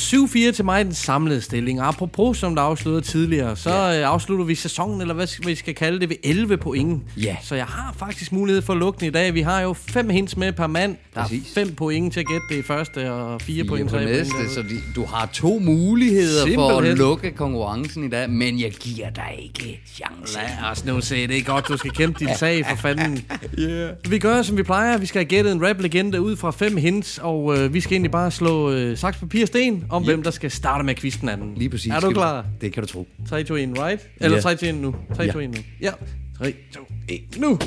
[0.49, 1.81] 7-4 til mig i den samlede stilling.
[1.81, 4.01] Apropos, som der afslutede tidligere, så ja.
[4.01, 7.03] afslutter vi sæsonen, eller hvad vi skal kalde det, ved 11 point.
[7.17, 7.37] Ja.
[7.43, 9.35] Så jeg har faktisk mulighed for at lukke den i dag.
[9.35, 10.97] Vi har jo fem hints med per mand.
[11.15, 11.51] Der Præcis.
[11.51, 14.81] er fem point til at gætte det første, og fire, point point næste, så de,
[14.95, 16.93] du har to muligheder for Simpelthen.
[16.93, 20.41] at lukke konkurrencen i dag, men jeg giver dig ikke chancen.
[20.63, 23.25] Lad os nu se, det er godt, du skal kæmpe din sag for fanden.
[23.59, 23.91] Yeah.
[24.09, 24.99] Vi gør, som vi plejer.
[24.99, 28.11] Vi skal have gættet en rap-legende ud fra fem hints, og øh, vi skal egentlig
[28.11, 31.55] bare slå øh, saks, papir, sten om, hvem der skal starte med quizzen anden.
[31.57, 31.93] Lige præcis.
[31.93, 32.47] Er du klar?
[32.61, 33.07] Det kan du tro.
[33.29, 34.09] 3, 2, 1, right?
[34.21, 34.41] Eller Ja.
[34.43, 34.95] 3, 2, 1 nu.
[35.17, 35.33] 3, Ja.
[35.33, 35.57] 2, 1 nu.
[35.81, 35.91] Ja.
[36.39, 37.59] 3, 2, 1 nu.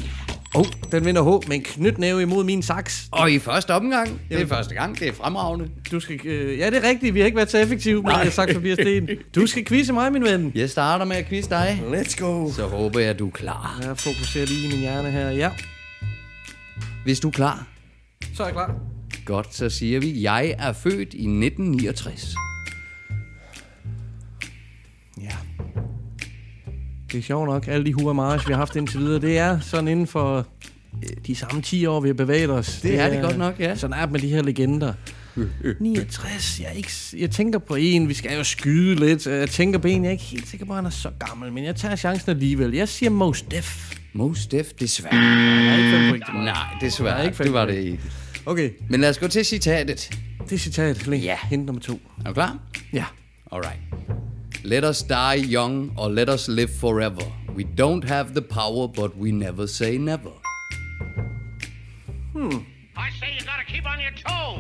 [0.56, 3.08] Oh, den vinder H med en knytnæve imod min saks.
[3.12, 5.70] Og i første omgang, det er første gang, det er fremragende.
[5.92, 7.14] Du skal, øh, ja, det er rigtigt.
[7.14, 8.30] Vi har ikke været så effektive med Nej.
[8.30, 9.10] saks, papir, sten.
[9.36, 10.52] Du skal quizze mig, min ven.
[10.56, 11.84] Jeg starter med at quizze dig.
[11.92, 12.52] Let's go.
[12.52, 13.80] Så håber jeg, du er klar.
[13.82, 15.30] Jeg fokuserer lige i min hjerne her.
[15.30, 15.50] Ja,
[17.04, 17.68] Hvis du er klar,
[18.36, 18.76] så er jeg klar.
[19.26, 22.36] godt, så siger vi, jeg er født i 1969.
[27.12, 29.60] Det er sjovt nok, alle de Hua Mars, vi har haft indtil videre, det er
[29.60, 30.38] sådan inden for
[31.04, 32.80] øh, de samme 10 år, vi har bevæget os.
[32.82, 33.76] Det er det godt nok, ja.
[33.76, 34.94] Sådan er det med de her legender.
[35.80, 39.28] 69, jeg, ikke, jeg tænker på en, vi skal jo skyde lidt.
[39.28, 41.52] Jeg tænker på en, jeg er ikke helt sikker på, at han er så gammel,
[41.54, 42.74] men jeg tager chancen alligevel.
[42.74, 43.94] Jeg siger Mos Def.
[44.14, 45.16] Mos Def, desværre.
[45.16, 46.26] Jeg er ikke.
[46.34, 47.20] Nej, Jeg desværre.
[47.20, 48.00] er ikke det var det ikke.
[48.46, 50.10] Okay, Men lad os gå til citatet.
[50.50, 51.08] det er citat.
[51.08, 51.24] Link.
[51.24, 51.36] Ja.
[51.50, 52.00] Hint nummer to.
[52.26, 52.58] Er du klar?
[52.94, 53.06] Ja.
[53.52, 53.80] Alright.
[54.64, 57.24] Let us die young or let us live forever.
[57.56, 60.32] We don't have the power, but we never say never.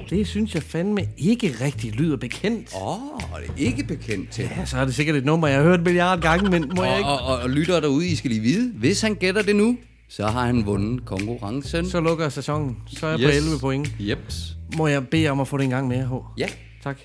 [0.10, 2.70] Det synes jeg fandme ikke rigtig lyder bekendt.
[2.76, 4.43] Åh, oh, det er ikke bekendt til.
[4.58, 6.84] Ja, så er det sikkert et nummer, jeg har hørt en milliard gange, men må
[6.84, 7.10] jeg Og, ikke...
[7.10, 9.78] og, og, og lytter derude, I skal lige vide, hvis han gætter det nu,
[10.10, 11.89] så har han vundet konkurrencen.
[11.89, 12.78] Så lukker jeg sæsonen.
[12.88, 13.26] Så er jeg yes.
[13.26, 13.91] på 11 point.
[13.99, 14.56] Jeps.
[14.78, 16.39] Må jeg bede om at få det en gang mere, H?
[16.39, 16.47] Ja.
[16.84, 16.97] Tak.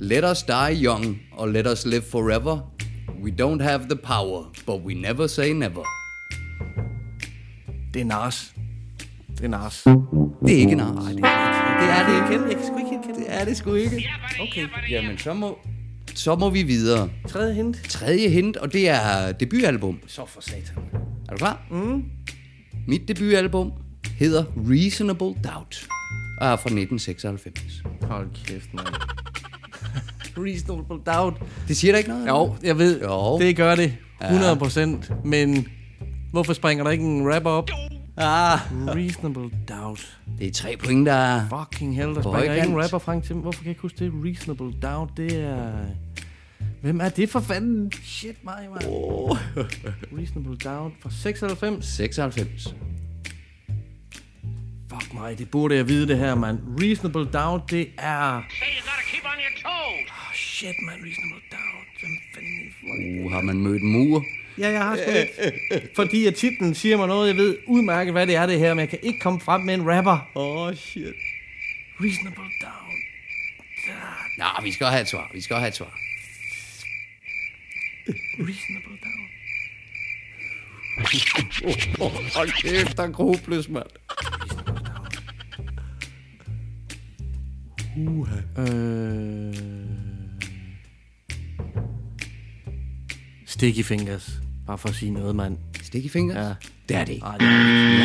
[0.00, 2.58] Let us die young or let us live forever.
[3.24, 5.82] We don't have the power, but we never say never.
[7.94, 8.54] Det er Nars.
[9.36, 9.82] Det er Nars.
[10.46, 10.94] Det er ikke Nars.
[10.94, 12.44] Nej, det er Det er det ikke.
[12.48, 14.08] Jeg kan sgu ikke kende Det er det sgu ikke.
[14.40, 14.66] Okay.
[14.90, 15.58] Jamen, så må,
[16.14, 17.10] så må vi videre.
[17.28, 17.76] Tredje hint.
[17.88, 19.98] Tredje hint, og det er debutalbum.
[20.06, 20.82] Så for satan.
[21.28, 21.66] Er du klar?
[21.70, 22.04] Mm.
[22.86, 23.72] Mit debutalbum
[24.18, 25.88] hedder Reasonable Doubt
[26.40, 27.82] og er fra 1996.
[28.02, 28.86] Hold kæft, mand.
[30.44, 31.36] Reasonable doubt.
[31.68, 32.28] Det siger der ikke noget?
[32.28, 33.00] Jo, jeg ved.
[33.02, 33.38] Jo.
[33.38, 33.92] Det gør det.
[34.22, 35.12] 100 procent.
[35.24, 35.66] Men
[36.32, 37.70] hvorfor springer der ikke en rapper op?
[38.16, 38.58] Ah,
[38.96, 40.18] Reasonable doubt.
[40.38, 41.48] det er tre point, der er...
[41.48, 43.34] Fucking hell, der springer ikke en rapper frem til.
[43.34, 44.12] Hvorfor kan jeg ikke huske det?
[44.24, 45.70] Reasonable doubt, det er...
[46.82, 47.92] Hvem er det for fanden?
[48.04, 48.84] Shit mig, mand.
[48.88, 49.36] Oh.
[50.18, 51.86] Reasonable doubt fra 96.
[51.86, 52.74] 96.
[54.90, 56.58] Fuck mig, det burde jeg vide det her, mand.
[56.80, 58.36] Reasonable doubt, det er...
[59.64, 59.94] Oh,
[60.34, 60.94] shit, man.
[60.94, 61.88] Reasonable doubt.
[62.00, 63.24] Hvem fanden...
[63.24, 64.24] Uh, har man mødt en mur?
[64.58, 65.96] Ja, jeg har sgu lidt.
[65.96, 68.80] Fordi at titlen siger mig noget, jeg ved udmærket, hvad det er det her, men
[68.80, 70.28] jeg kan ikke komme frem med en rapper.
[70.34, 71.14] Åh, oh, shit.
[72.00, 72.88] Reasonable doubt.
[74.38, 75.30] Nå, vi skal have et svar.
[75.34, 75.98] Vi skal have et svar.
[78.38, 79.28] Reasonable doubt.
[82.36, 83.68] Hold kæft, der er grubløs,
[87.98, 88.58] mand.
[88.58, 89.54] Øh...
[93.46, 94.40] Sticky Fingers.
[94.66, 95.56] Bare for at sige noget, mand.
[95.82, 96.36] Sticky fingers?
[96.36, 96.54] Ja.
[96.88, 97.24] Det er det ikke.
[97.24, 97.52] Nej, det er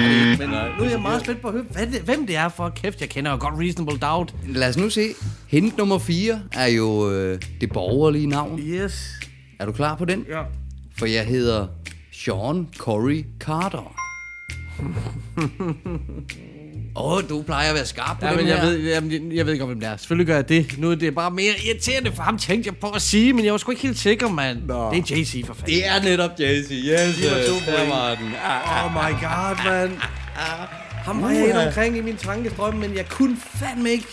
[0.07, 0.47] det ikke.
[0.47, 2.69] Men nu er jeg meget spændt på at høre, hvad det, hvem det er for
[2.69, 3.01] kæft.
[3.01, 4.35] Jeg kender jo godt Reasonable Doubt.
[4.47, 5.09] Lad os nu se.
[5.47, 8.59] Hint nummer 4 er jo øh, det borgerlige navn.
[8.59, 9.13] Yes.
[9.59, 10.25] Er du klar på den?
[10.29, 10.41] Ja.
[10.97, 11.67] For jeg hedder
[12.11, 13.95] Sean Corey Carter.
[16.95, 18.65] Åh, oh, du plejer at være skarp på Ja, men jeg her.
[18.65, 19.97] ved, jeg, jeg ved godt, hvem det er.
[19.97, 20.75] Selvfølgelig gør jeg det.
[20.77, 23.51] Nu er det bare mere irriterende for ham, tænkte jeg på at sige, men jeg
[23.51, 24.63] var sgu ikke helt sikker, mand.
[24.67, 24.91] Nå.
[24.93, 25.75] Det er JC for fanden.
[25.75, 26.71] Det er netop Jay-Z.
[26.71, 28.33] Yes, Det var to der var den.
[28.43, 29.91] Ah, Oh my god, mand.
[31.05, 34.07] Ham var jeg inde omkring i min tankestrøm, men jeg kunne fandme ikke.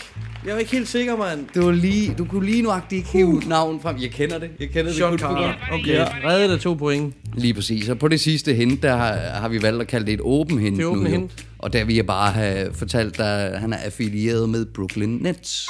[0.46, 1.46] Jeg var ikke helt sikker, mand.
[1.54, 3.48] Du, var lige, du kunne lige nuagtigt ikke hive uh.
[3.48, 3.96] navn frem.
[4.00, 4.50] Jeg kender det.
[4.60, 5.20] Jeg kender Sean det.
[5.20, 5.54] på Carter.
[5.72, 7.14] Okay, reddet af to point.
[7.34, 7.88] Lige præcis.
[7.88, 10.58] Og på det sidste hint, der har, har vi valgt at kalde det et åben
[10.58, 11.02] hint Det er nu.
[11.02, 11.08] jo.
[11.10, 11.46] hint.
[11.58, 15.68] Og der vil jeg bare have fortalt, at han er affilieret med Brooklyn Nets.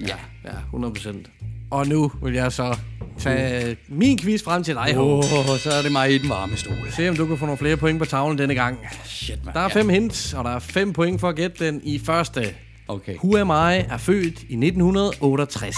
[0.00, 0.14] Ja.
[0.44, 1.30] Ja, 100 procent.
[1.70, 2.76] Og nu vil jeg så
[3.18, 5.58] tage min quiz frem til dig, Åh, oh.
[5.58, 6.74] så er det mig i den varme stol.
[6.96, 8.78] Se om du kan få nogle flere point på tavlen denne gang.
[9.04, 9.54] Shit, man.
[9.54, 12.40] Der er fem hints, og der er fem point for at gætte den i første.
[12.88, 13.16] Okay.
[13.16, 15.76] Who Am I er født i 1968.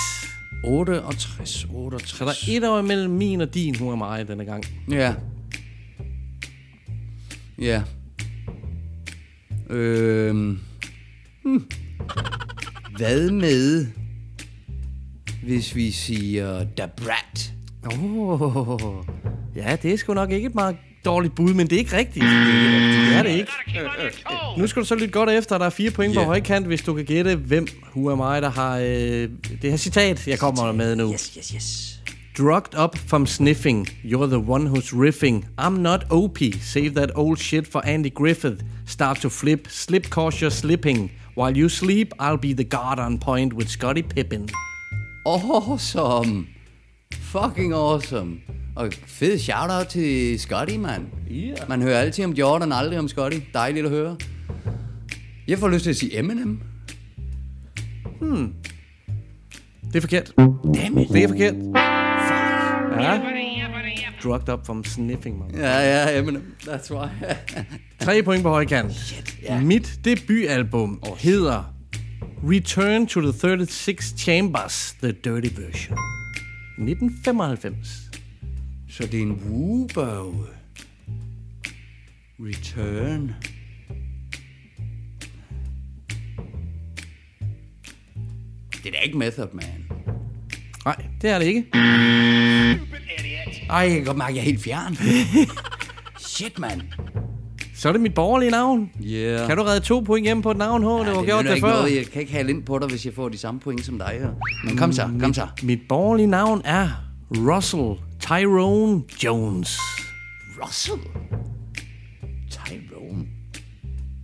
[0.64, 2.10] 68, 68.
[2.10, 4.64] Så der er et år mellem min og din Who Am I denne gang.
[4.90, 5.14] Ja.
[7.58, 7.82] Ja.
[9.70, 10.58] Øhm.
[11.42, 11.70] Hmm.
[12.96, 13.86] Hvad med,
[15.42, 17.52] hvis vi siger Da Brat?
[17.86, 19.04] Oh,
[19.56, 22.24] ja, det er sgu nok ikke et meget dårligt bud, men det er ikke rigtigt.
[22.24, 23.52] Det er det ikke.
[24.58, 25.58] Nu skal du så lytte godt efter.
[25.58, 26.26] Der er fire point på Ja.
[26.26, 29.28] højkant, hvis du kan gætte, hvem Who Am I, der har øh,
[29.62, 31.12] det her citat, jeg kommer med nu.
[31.12, 31.96] Yes, yes, yes.
[32.38, 35.44] Drugged up from sniffing, you're the one who's riffing.
[35.60, 38.56] I'm not OP, save that old shit for Andy Griffith.
[38.86, 41.10] Start to flip, slip cause you're slipping.
[41.36, 44.48] While you sleep, I'll be the guard on point with Scotty Pippen.
[45.24, 46.46] Awesome.
[47.32, 48.40] Fucking awesome.
[48.76, 51.06] Og fed shout-out til Scotty, mand.
[51.30, 51.68] Yeah.
[51.68, 53.38] Man hører altid om Jordan, aldrig om Scotty.
[53.54, 54.16] Dejligt at høre.
[55.48, 56.60] Jeg får lyst til at sige Eminem.
[58.20, 58.54] Hmm.
[59.86, 60.32] Det er forkert.
[60.74, 61.08] Dammit.
[61.08, 61.54] Det er forkert.
[63.00, 63.20] Ja.
[64.22, 65.50] Drugged up from sniffing, man.
[65.54, 66.54] Ja, ja, Eminem.
[66.62, 67.36] That's right.
[68.04, 68.94] Tre point på højkant.
[68.94, 69.62] Shit, yeah.
[69.62, 71.74] Mit debutalbum oh, hedder
[72.48, 75.98] Return to the 36 Chambers, The Dirty Version.
[76.78, 78.09] 1995.
[78.90, 79.88] Så det er en woo
[82.40, 83.34] Return.
[88.72, 89.64] Det er da ikke Method Man.
[90.84, 91.66] Nej, det er det ikke.
[93.70, 94.96] Ej, jeg kan godt mærke, at jeg er helt fjern.
[96.18, 96.80] Shit, mand.
[97.74, 98.90] Så er det mit borgerlige navn.
[99.04, 99.48] Yeah.
[99.48, 100.86] Kan du redde to point hjem på et navn, H?
[100.86, 101.68] Det var gjort det før.
[101.68, 101.96] Noget.
[101.96, 104.18] Jeg kan ikke have ind på dig, hvis jeg får de samme point som dig
[104.20, 104.30] her.
[104.64, 105.48] Men kom så, kom så.
[105.62, 106.88] Mit, mit borgerlige navn er
[107.30, 109.78] Russell Tyrone Jones.
[110.62, 110.98] Russell?
[112.50, 113.26] Tyrone?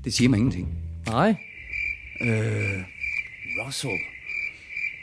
[0.05, 0.69] Det siger mig ingenting.
[1.07, 1.35] Nej.
[2.21, 2.83] Øh,
[3.65, 3.99] Russell.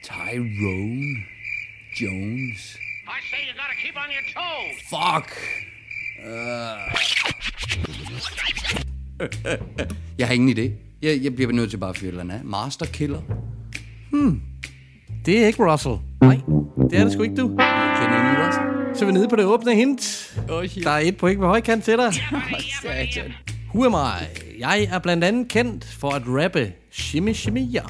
[0.04, 1.16] Tyrone
[2.02, 2.78] Jones.
[3.08, 4.78] I say you gotta keep on your toes.
[4.90, 5.30] Fuck.
[6.20, 6.94] Uh.
[10.20, 10.72] jeg har ingen idé.
[11.02, 12.44] Jeg, jeg bliver nødt til bare at fyre den af.
[12.44, 13.22] Master Killer.
[14.12, 14.42] Hmm.
[15.26, 15.96] Det er ikke Russell.
[16.22, 16.40] Nej,
[16.90, 17.58] det er det sgu ikke, du.
[18.96, 20.34] Så er vi nede på det åbne hint.
[20.50, 20.84] Oh, shit.
[20.84, 22.14] Der er et point på højkant til dig.
[23.74, 24.26] Who am I?
[24.60, 27.82] Jeg er blandt andet kendt for at rappe Shimmy Shimmy Ja.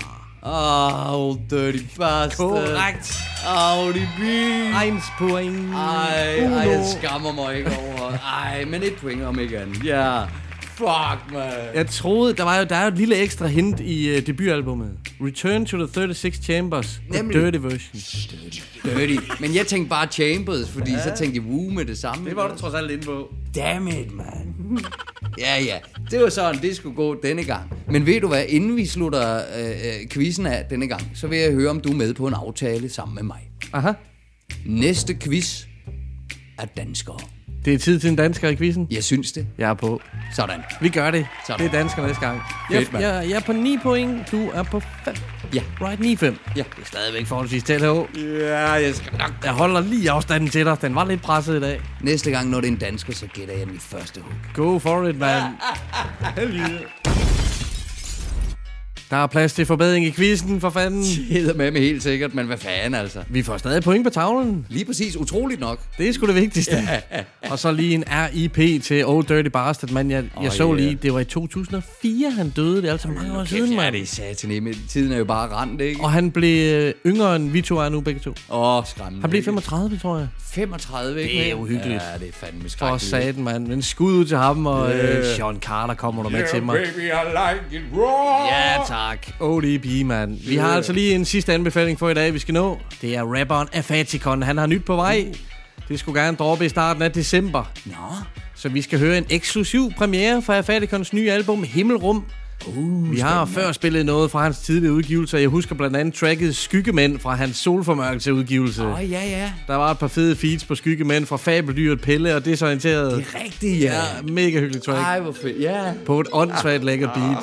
[0.45, 2.38] Oh, dirty bastard.
[2.38, 3.14] Korrekt.
[3.47, 4.74] Audi bil.
[4.84, 5.76] Eins point.
[5.76, 8.12] Ej, ej, jeg skammer mig ikke over.
[8.18, 9.86] Ej, men et point om ikke andet.
[9.86, 10.22] Ja.
[10.88, 11.51] Fuck, man.
[11.75, 14.91] Jeg troede, der var jo, der er jo et lille ekstra hint i uh, debutalbummet.
[15.21, 17.01] Return to the 36 Chambers.
[17.11, 17.41] The Nemlig.
[17.41, 18.01] dirty version.
[18.84, 19.15] Dirty.
[19.39, 21.03] Men jeg tænkte bare Chambers, fordi ja.
[21.03, 22.29] så tænkte jeg Woo med det samme.
[22.29, 23.34] Det var du trods alt inde på.
[23.55, 24.55] Damn it, man.
[25.39, 25.77] ja, ja.
[26.11, 27.73] Det var sådan, det skulle gå denne gang.
[27.88, 31.39] Men ved du hvad, inden vi slutter øh, øh, quizzen af denne gang, så vil
[31.39, 33.49] jeg høre, om du er med på en aftale sammen med mig.
[33.73, 33.91] Aha.
[34.65, 35.63] Næste quiz
[36.59, 37.19] er danskere.
[37.66, 38.88] Det er tid til en dansker i quizzen.
[38.91, 39.47] Jeg synes det.
[39.57, 40.01] Jeg er på.
[40.36, 40.59] Sådan.
[40.82, 41.28] Vi gør det.
[41.47, 41.59] Sådan.
[41.59, 42.41] Det er dansker næste gang.
[42.72, 44.32] Fedt, Jeg, jeg, jeg er på 9 point.
[44.32, 45.16] Du er på 5.
[45.53, 45.61] Ja.
[45.82, 46.26] Right, 9-5.
[46.55, 46.64] Ja.
[46.76, 48.05] Det er stadigvæk forholdsvis tæt her.
[48.39, 49.32] Ja, jeg skal nok.
[49.43, 50.82] Jeg holder lige afstanden til dig.
[50.82, 51.82] Den var lidt presset i dag.
[52.01, 54.34] Næste gang, når det er en dansker, så gætter jeg mit første hug.
[54.53, 55.41] Go for it, man.
[56.38, 56.80] Helvede.
[59.10, 61.04] Der er plads til forbedring i quizzen, for fanden.
[61.34, 63.24] Det med mig helt sikkert, men hvad fanden altså?
[63.30, 64.66] Vi får stadig point på tavlen.
[64.70, 65.80] Lige præcis, utroligt nok.
[65.97, 66.78] Det er sgu det vigtigste.
[67.49, 70.12] Og så lige en RIP til Old Dirty Bastard, man.
[70.12, 70.76] Jeg, jeg Oh, så yeah.
[70.78, 72.78] lige, det var i 2004, han døde.
[72.82, 73.95] Det er altså mange år siden, Ja, mand.
[73.95, 76.01] det er satan Tiden er jo bare rent, ikke?
[76.04, 78.30] Og han blev øh, yngre end vi to er nu begge to.
[78.30, 79.22] Åh, oh, skræmmende.
[79.22, 79.45] Han blev ikke?
[79.45, 80.28] 35, tror jeg.
[80.54, 81.34] 35, ikke?
[81.38, 82.01] Det er uhyggeligt.
[82.14, 83.04] Ja, det er fandme For skrækkeligt.
[83.10, 83.68] satan, mand.
[83.68, 85.18] Men skud ud til ham, og Yeah.
[85.20, 86.76] øh, Sean Carter kommer du med til mig.
[86.76, 88.47] baby, I like it raw.
[88.47, 89.27] Ja, tak.
[89.39, 90.37] ODB, mand.
[90.47, 92.79] Vi har altså lige en sidste anbefaling for i dag, vi skal nå.
[93.01, 94.43] Det er rapperen Afatikon.
[94.43, 95.33] Han har nyt på vej.
[95.89, 97.71] Det skulle gerne droppe i starten af december.
[97.85, 97.93] Nå.
[98.55, 102.25] Så vi skal høre en eksklusiv premiere for Afatikons nye album Himmelrum.
[102.67, 105.37] Uh, Vi har før spillet noget fra hans tidligere udgivelser.
[105.37, 108.83] Jeg husker blandt andet tracket Skyggemænd fra hans solformørkelse udgivelse.
[108.83, 109.51] Åh, oh, ja, ja.
[109.67, 113.17] Der var et par fede feeds på Skyggemænd fra Fabeldyret Pelle og Desorienteret.
[113.17, 113.93] Det er rigtigt, ja.
[113.93, 114.99] Ja, mega hyggeligt track.
[114.99, 115.61] Ej, hvor fedt.
[115.61, 115.93] Ja.
[116.05, 117.37] På et åndssvagt lækker beat.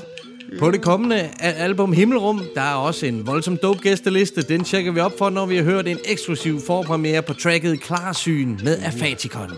[0.59, 4.43] På det kommende album Himmelrum, der er også en voldsom dope gæsteliste.
[4.43, 8.59] Den tjekker vi op for, når vi har hørt en eksklusiv forpremiere på tracket Klarsyn
[8.65, 9.51] med Afatikon.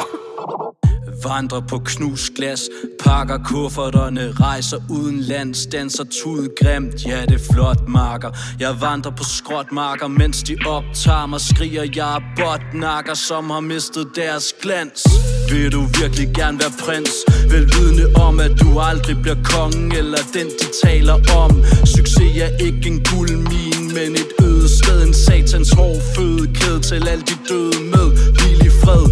[1.25, 2.69] Vandrer på knust glas,
[3.05, 8.31] pakker kufferterne, rejser udenlands danser tud grimt, ja det er flot marker.
[8.61, 14.07] Jeg vandrer på skråtmarker, mens de optager mig, skriger jeg er botnakker, som har mistet
[14.17, 15.07] deres glans.
[15.51, 17.13] Vil du virkelig gerne være prins?
[17.51, 21.63] Vil vidne om, at du aldrig bliver kongen, eller den de taler om.
[21.85, 27.25] Succes er ikke en guldmine, men et øde sted, en satans hård fødekæde til alle
[27.31, 28.07] de døde med
[28.37, 29.07] hvil i fred.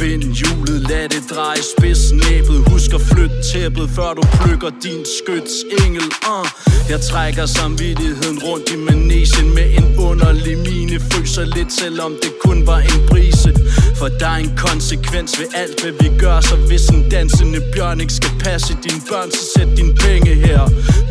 [0.00, 5.02] Spind hjulet, lad det dreje spids næbet Husk at flytte tæppet Før du plukker din
[5.18, 6.08] skyts engel.
[6.32, 6.46] Uh.
[6.90, 12.66] Jeg trækker samvittigheden rundt i manesien Med en underlig mine Fryser lidt selvom det kun
[12.66, 13.50] var en brise.
[13.98, 18.00] For der er en konsekvens ved alt hvad vi gør Så hvis en dansende bjørn
[18.00, 20.60] ikke skal passe dine børn Så sæt dine penge her.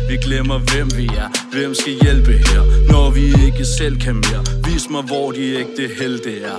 [0.08, 1.28] Vi glemmer hvem vi er.
[1.52, 2.62] Hvem skal hjælpe her?
[2.92, 6.58] Når vi ikke selv kan mere Vis mig hvor de ægte helte er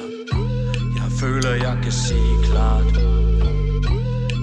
[1.22, 2.86] føler jeg kan se klart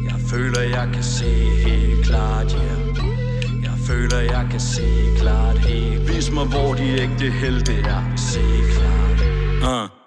[0.05, 1.31] Jeg føler jeg kan se
[1.66, 3.62] helt klart yeah.
[3.62, 4.89] Jeg føler jeg kan se
[5.20, 8.41] klart helt Vis mig hvor de ægte helte er Se
[8.74, 9.20] klart
[9.62, 9.97] uh.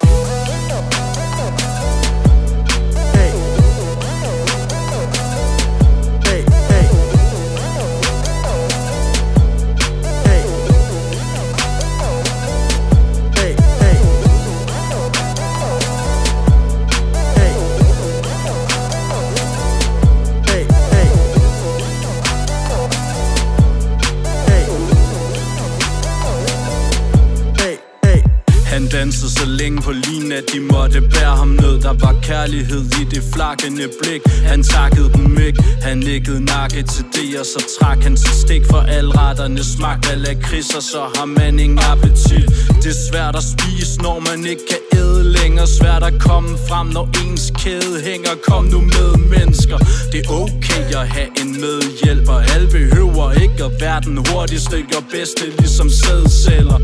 [29.02, 31.82] Dansede så længe på linen, at de måtte bære ham ned.
[31.82, 34.22] Der var kærlighed i det flakkende blik.
[34.52, 38.64] Han takkede dem ikke, han nikkede nakke til det Og så trak han sit stik
[38.72, 42.46] for alretterne smagt af lakrids, og så har man ingen appetit.
[42.84, 45.68] Det er svært at spise, når man ikke kan æde længere.
[45.68, 48.34] Svært at komme frem, når ens kæde hænger.
[48.50, 49.78] Kom nu med mennesker.
[50.12, 52.38] Det er okay at have en medhjælper.
[52.54, 56.80] Alle behøver ikke at være den hurtigste og bedste Ligesom sædceller.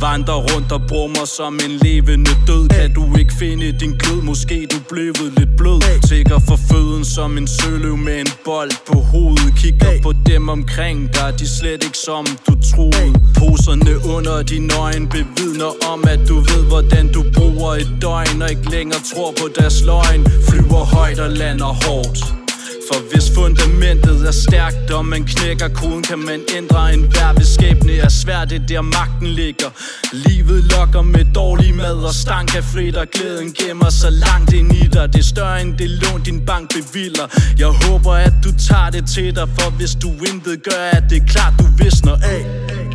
[0.00, 2.68] Vandrer rundt og brummer som en levende død.
[2.68, 5.80] Kan du ikke finde din glød, måske du blevet lidt blød.
[6.08, 9.54] Tigger for føden som en søløv med en bold på hovedet.
[9.56, 13.12] Kigger på dem omkring dig, de slet ikke som du troede.
[13.38, 18.50] Poserne under din øjne bevidner om at du ved hvordan du bruger et døgn Og
[18.50, 20.26] ikke længere tror på deres løgn.
[20.48, 22.47] Flyver højt og lander hårdt
[22.88, 27.48] for hvis fundamentet er stærkt, og man knækker koden, kan man ændre en hver Hvis
[27.48, 27.92] skæbne.
[27.92, 29.70] Er svært, det er der magten ligger.
[30.12, 34.72] Livet lokker med dårlig mad og stank af frit, og glæden gemmer så langt ind
[34.72, 35.12] i dig.
[35.12, 37.26] Det er større end det lån, din bank bevilder
[37.58, 41.30] Jeg håber, at du tager det til dig, for hvis du intet gør, at det
[41.30, 42.16] klart, du visner.
[42.22, 42.87] Af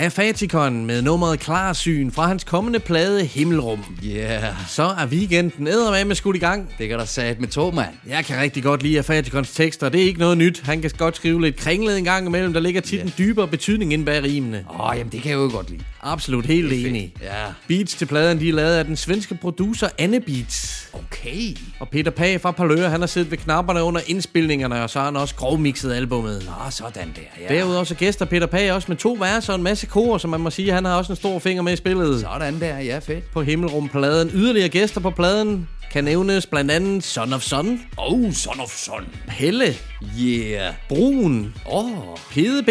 [0.00, 3.84] Afatikon med nummeret Klarsyn fra hans kommende plade Himmelrum.
[4.04, 4.42] Yeah.
[4.68, 6.74] Så er weekenden eddermame skudt i gang.
[6.78, 7.88] Det kan der sat med to, mand.
[8.08, 9.88] Jeg kan rigtig godt lide Afatikons tekster.
[9.88, 10.60] Det er ikke noget nyt.
[10.64, 12.52] Han kan godt skrive lidt kringlet en gang imellem.
[12.52, 13.06] Der ligger tit yeah.
[13.06, 14.64] en dybere betydning inde bag rimene.
[14.70, 15.82] Åh, oh, jamen det kan jeg jo godt lide.
[16.02, 17.14] Absolut, helt enig.
[17.22, 17.44] Ja.
[17.68, 20.88] Beats til pladen, de er lavet af den svenske producer Anne Beats.
[20.92, 21.56] Okay.
[21.80, 25.06] Og Peter Pag fra Palør, han har siddet ved knapperne under indspilningerne, og så har
[25.06, 26.42] han også grovmixet albummet.
[26.46, 27.54] Nå, sådan der, ja.
[27.54, 30.40] Derudover så gæster Peter Pag også med to vers og en masse kor, som man
[30.40, 32.20] må sige, han har også en stor finger med i spillet.
[32.20, 33.30] Sådan der, ja, fedt.
[33.32, 34.30] På Himmelrum-pladen.
[34.34, 37.80] Yderligere gæster på pladen kan nævnes blandt andet Son of Son.
[37.96, 39.04] Oh, Son of Son.
[39.28, 39.74] Pelle.
[40.20, 40.74] Yeah.
[40.88, 41.54] Brun.
[41.72, 41.84] Åh.
[41.98, 42.16] Oh.
[42.30, 42.68] Pede B.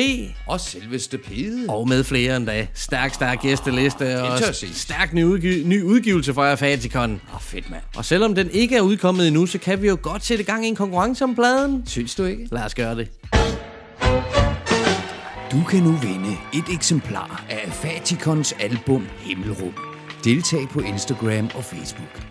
[0.47, 1.65] Og selveste Pede.
[1.69, 2.67] Og med flere endda.
[2.73, 4.21] Stærk, stærk gæsteliste.
[4.21, 4.39] Og
[4.73, 7.11] stærk ny, udgi- ny udgivelse fra Afatikon.
[7.29, 7.81] Åh, oh, fedt, mand.
[7.95, 10.67] Og selvom den ikke er udkommet endnu, så kan vi jo godt sætte gang i
[10.67, 11.83] en konkurrence om pladen.
[11.87, 12.47] Synes du ikke?
[12.51, 13.07] Lad os gøre det.
[15.51, 19.73] Du kan nu vinde et eksemplar af Fatikons album Himmelrum.
[20.23, 22.23] Deltag på Instagram og Facebook.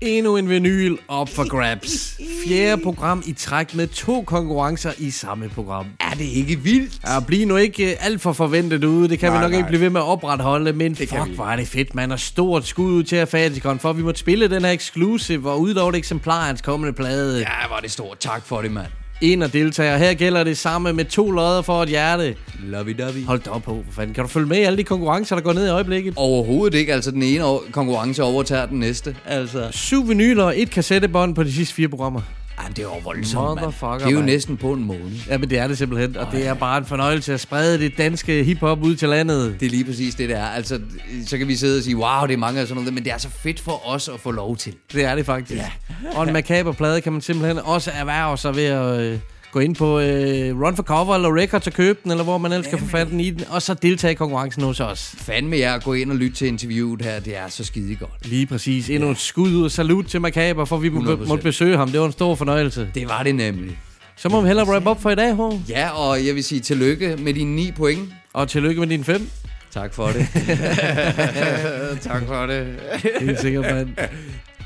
[0.00, 2.20] Endnu en vinyl op for grabs.
[2.46, 5.86] Fjerde program i træk med to konkurrencer i samme program.
[6.00, 6.94] Er det ikke vildt?
[7.06, 9.08] Ja, bliv nu ikke øh, alt for forventet ude.
[9.08, 9.58] Det kan Nej, vi nok nej.
[9.58, 10.72] ikke blive ved med at opretholde.
[10.72, 12.12] Men Det fuck, hvor er det fedt, man.
[12.12, 15.88] Og stort skud ud til Afatikon, for vi måtte spille den her exclusive og udlove
[15.90, 17.38] et eksemplar af hans kommende plade.
[17.38, 18.18] Ja, var det stort.
[18.18, 18.86] Tak for det, mand.
[19.20, 19.96] En af deltager.
[19.96, 22.34] Her gælder det samme med to lodder for et hjerte.
[22.72, 23.26] Lovey-dovey.
[23.26, 24.14] Hold da op på, for fanden.
[24.14, 26.14] Kan du følge med i alle de konkurrencer, der går ned i øjeblikket?
[26.16, 26.94] Overhovedet ikke.
[26.94, 29.16] Altså, den ene konkurrence overtager den næste.
[29.26, 32.20] Altså, Syv vinyler og et kassettebånd på de sidste fire programmer.
[32.58, 33.72] Ej, det er jo voldsomt, mand.
[33.98, 35.10] Det er jo næsten på en måned.
[35.28, 36.16] Ja, men det er det simpelthen.
[36.16, 39.56] Og det er bare en fornøjelse at sprede det danske hiphop ud til landet.
[39.60, 40.44] Det er lige præcis det, det er.
[40.46, 40.80] Altså,
[41.26, 43.12] så kan vi sidde og sige, wow, det er mange og sådan noget, men det
[43.12, 44.74] er så fedt for os at få lov til.
[44.92, 45.60] Det er det faktisk.
[45.60, 45.70] Ja.
[46.16, 49.18] og en makaber plade kan man simpelthen også erhverve sig ved at øh,
[49.52, 52.52] gå ind på øh, Run for Cover eller Records og købe den, eller hvor man
[52.52, 55.14] ellers kan få fat i den, og så deltage i konkurrencen hos os.
[55.18, 58.10] Fandme jer at gå ind og lytte til interviewet her, det er så skide godt.
[58.28, 58.90] Lige præcis.
[58.90, 61.28] Endnu et skud ud og salut til Makaber, for vi må, 100%.
[61.28, 61.90] måtte besøge ham.
[61.90, 62.88] Det var en stor fornøjelse.
[62.94, 63.78] Det var det nemlig.
[64.16, 65.70] Så må vi hellere wrap up for i dag, H.
[65.70, 68.08] Ja, og jeg vil sige tillykke med dine 9 point.
[68.32, 69.28] Og tillykke med dine 5.
[69.70, 70.26] Tak for det.
[72.08, 72.76] tak for det.
[73.20, 73.88] Helt sikkert, mand.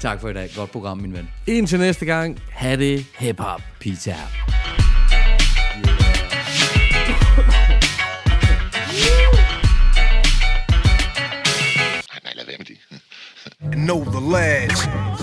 [0.01, 0.51] Tak for i dag.
[0.57, 1.30] Godt program, min ven.
[1.46, 3.62] Indtil næste gang, have det hip-hop.
[3.80, 4.16] Peace out.
[13.86, 15.20] know the lads.